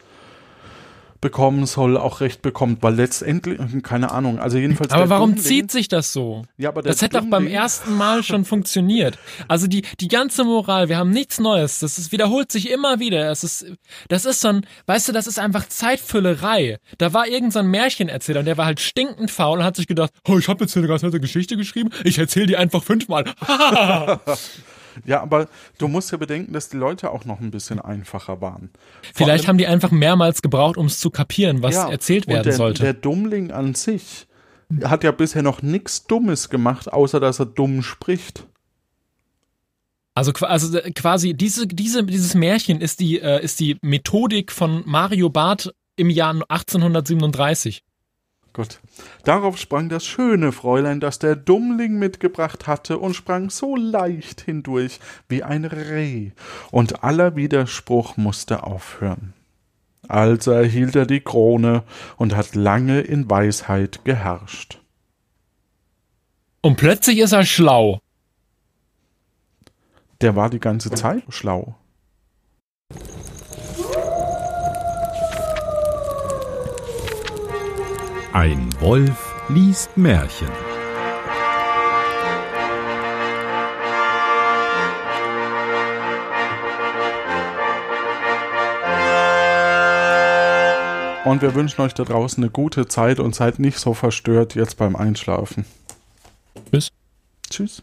bekommen 1.20 1.66
soll, 1.66 1.96
auch 1.96 2.20
Recht 2.20 2.42
bekommt, 2.42 2.82
weil 2.82 2.94
letztendlich, 2.94 3.58
keine 3.82 4.12
Ahnung, 4.12 4.38
also 4.38 4.58
jedenfalls. 4.58 4.92
Aber 4.92 5.08
warum 5.08 5.30
Dummling, 5.30 5.44
zieht 5.44 5.70
sich 5.70 5.88
das 5.88 6.12
so? 6.12 6.44
Ja, 6.56 6.68
aber 6.68 6.82
das 6.82 7.02
hätte 7.02 7.18
doch 7.18 7.26
beim 7.26 7.46
ersten 7.46 7.96
Mal 7.96 8.22
schon 8.22 8.44
funktioniert. 8.44 9.18
Also 9.48 9.66
die, 9.66 9.82
die 10.00 10.08
ganze 10.08 10.44
Moral, 10.44 10.88
wir 10.88 10.96
haben 10.96 11.10
nichts 11.10 11.40
Neues, 11.40 11.80
das 11.80 11.98
ist, 11.98 12.12
wiederholt 12.12 12.52
sich 12.52 12.70
immer 12.70 13.00
wieder. 13.00 13.30
Es 13.30 13.42
ist, 13.42 13.66
das 14.08 14.24
ist 14.24 14.40
so 14.40 14.48
ein, 14.48 14.66
weißt 14.86 15.08
du, 15.08 15.12
das 15.12 15.26
ist 15.26 15.38
einfach 15.38 15.68
Zeitfüllerei. 15.68 16.78
Da 16.98 17.12
war 17.12 17.26
irgendein 17.26 17.50
so 17.50 17.62
Märchenerzähler 17.62 18.40
und 18.40 18.46
der 18.46 18.56
war 18.56 18.66
halt 18.66 18.80
stinkend 18.80 19.30
faul 19.30 19.58
und 19.58 19.64
hat 19.64 19.76
sich 19.76 19.86
gedacht, 19.86 20.12
oh, 20.26 20.38
ich 20.38 20.48
habe 20.48 20.64
jetzt 20.64 20.72
hier 20.72 20.80
eine 20.80 20.88
ganz 20.88 21.02
nette 21.02 21.20
Geschichte 21.20 21.56
geschrieben, 21.56 21.90
ich 22.04 22.18
erzähle 22.18 22.46
die 22.46 22.56
einfach 22.56 22.84
fünfmal. 22.84 23.24
Ja, 25.04 25.22
aber 25.22 25.48
du 25.78 25.88
musst 25.88 26.12
ja 26.12 26.18
bedenken, 26.18 26.52
dass 26.52 26.68
die 26.68 26.76
Leute 26.76 27.10
auch 27.10 27.24
noch 27.24 27.40
ein 27.40 27.50
bisschen 27.50 27.80
einfacher 27.80 28.40
waren. 28.40 28.70
Vor 29.02 29.12
Vielleicht 29.14 29.44
allem, 29.44 29.48
haben 29.48 29.58
die 29.58 29.66
einfach 29.66 29.90
mehrmals 29.90 30.42
gebraucht, 30.42 30.76
um 30.76 30.86
es 30.86 31.00
zu 31.00 31.10
kapieren, 31.10 31.62
was 31.62 31.74
ja, 31.74 31.90
erzählt 31.90 32.26
werden 32.26 32.44
der, 32.44 32.52
sollte. 32.52 32.82
Der 32.82 32.94
Dummling 32.94 33.50
an 33.50 33.74
sich 33.74 34.26
hat 34.84 35.04
ja 35.04 35.12
bisher 35.12 35.42
noch 35.42 35.62
nichts 35.62 36.04
Dummes 36.06 36.50
gemacht, 36.50 36.92
außer 36.92 37.20
dass 37.20 37.38
er 37.38 37.46
dumm 37.46 37.82
spricht. 37.82 38.46
Also, 40.14 40.32
also 40.32 40.78
quasi 40.96 41.34
diese, 41.34 41.66
diese, 41.66 42.02
dieses 42.04 42.34
Märchen 42.34 42.80
ist 42.80 43.00
die, 43.00 43.20
äh, 43.20 43.42
ist 43.42 43.60
die 43.60 43.76
Methodik 43.82 44.50
von 44.50 44.82
Mario 44.84 45.30
Barth 45.30 45.72
im 45.96 46.10
Jahr 46.10 46.34
1837. 46.48 47.84
Gut. 48.52 48.80
Darauf 49.24 49.56
sprang 49.58 49.88
das 49.88 50.04
schöne 50.04 50.52
Fräulein, 50.52 51.00
das 51.00 51.18
der 51.18 51.36
Dummling 51.36 51.98
mitgebracht 51.98 52.66
hatte, 52.66 52.98
und 52.98 53.14
sprang 53.14 53.50
so 53.50 53.76
leicht 53.76 54.40
hindurch 54.40 54.98
wie 55.28 55.42
ein 55.42 55.64
Reh, 55.64 56.30
und 56.70 57.04
aller 57.04 57.36
Widerspruch 57.36 58.16
musste 58.16 58.64
aufhören. 58.64 59.34
Also 60.08 60.52
erhielt 60.52 60.96
er 60.96 61.06
die 61.06 61.20
Krone 61.20 61.84
und 62.16 62.34
hat 62.34 62.54
lange 62.54 63.00
in 63.00 63.28
Weisheit 63.30 64.04
geherrscht. 64.04 64.80
Und 66.62 66.76
plötzlich 66.76 67.18
ist 67.18 67.32
er 67.32 67.44
schlau. 67.44 68.00
Der 70.20 70.34
war 70.34 70.50
die 70.50 70.58
ganze 70.58 70.90
Zeit 70.90 71.22
schlau. 71.28 71.76
Ein 78.32 78.68
Wolf 78.78 79.34
liest 79.48 79.96
Märchen. 79.96 80.48
Und 91.24 91.40
wir 91.40 91.54
wünschen 91.54 91.80
euch 91.80 91.94
da 91.94 92.04
draußen 92.04 92.42
eine 92.42 92.50
gute 92.50 92.86
Zeit 92.86 93.18
und 93.18 93.34
seid 93.34 93.58
nicht 93.58 93.78
so 93.78 93.94
verstört 93.94 94.54
jetzt 94.54 94.76
beim 94.76 94.94
Einschlafen. 94.94 95.64
Tschüss. 96.70 96.90
Tschüss. 97.48 97.82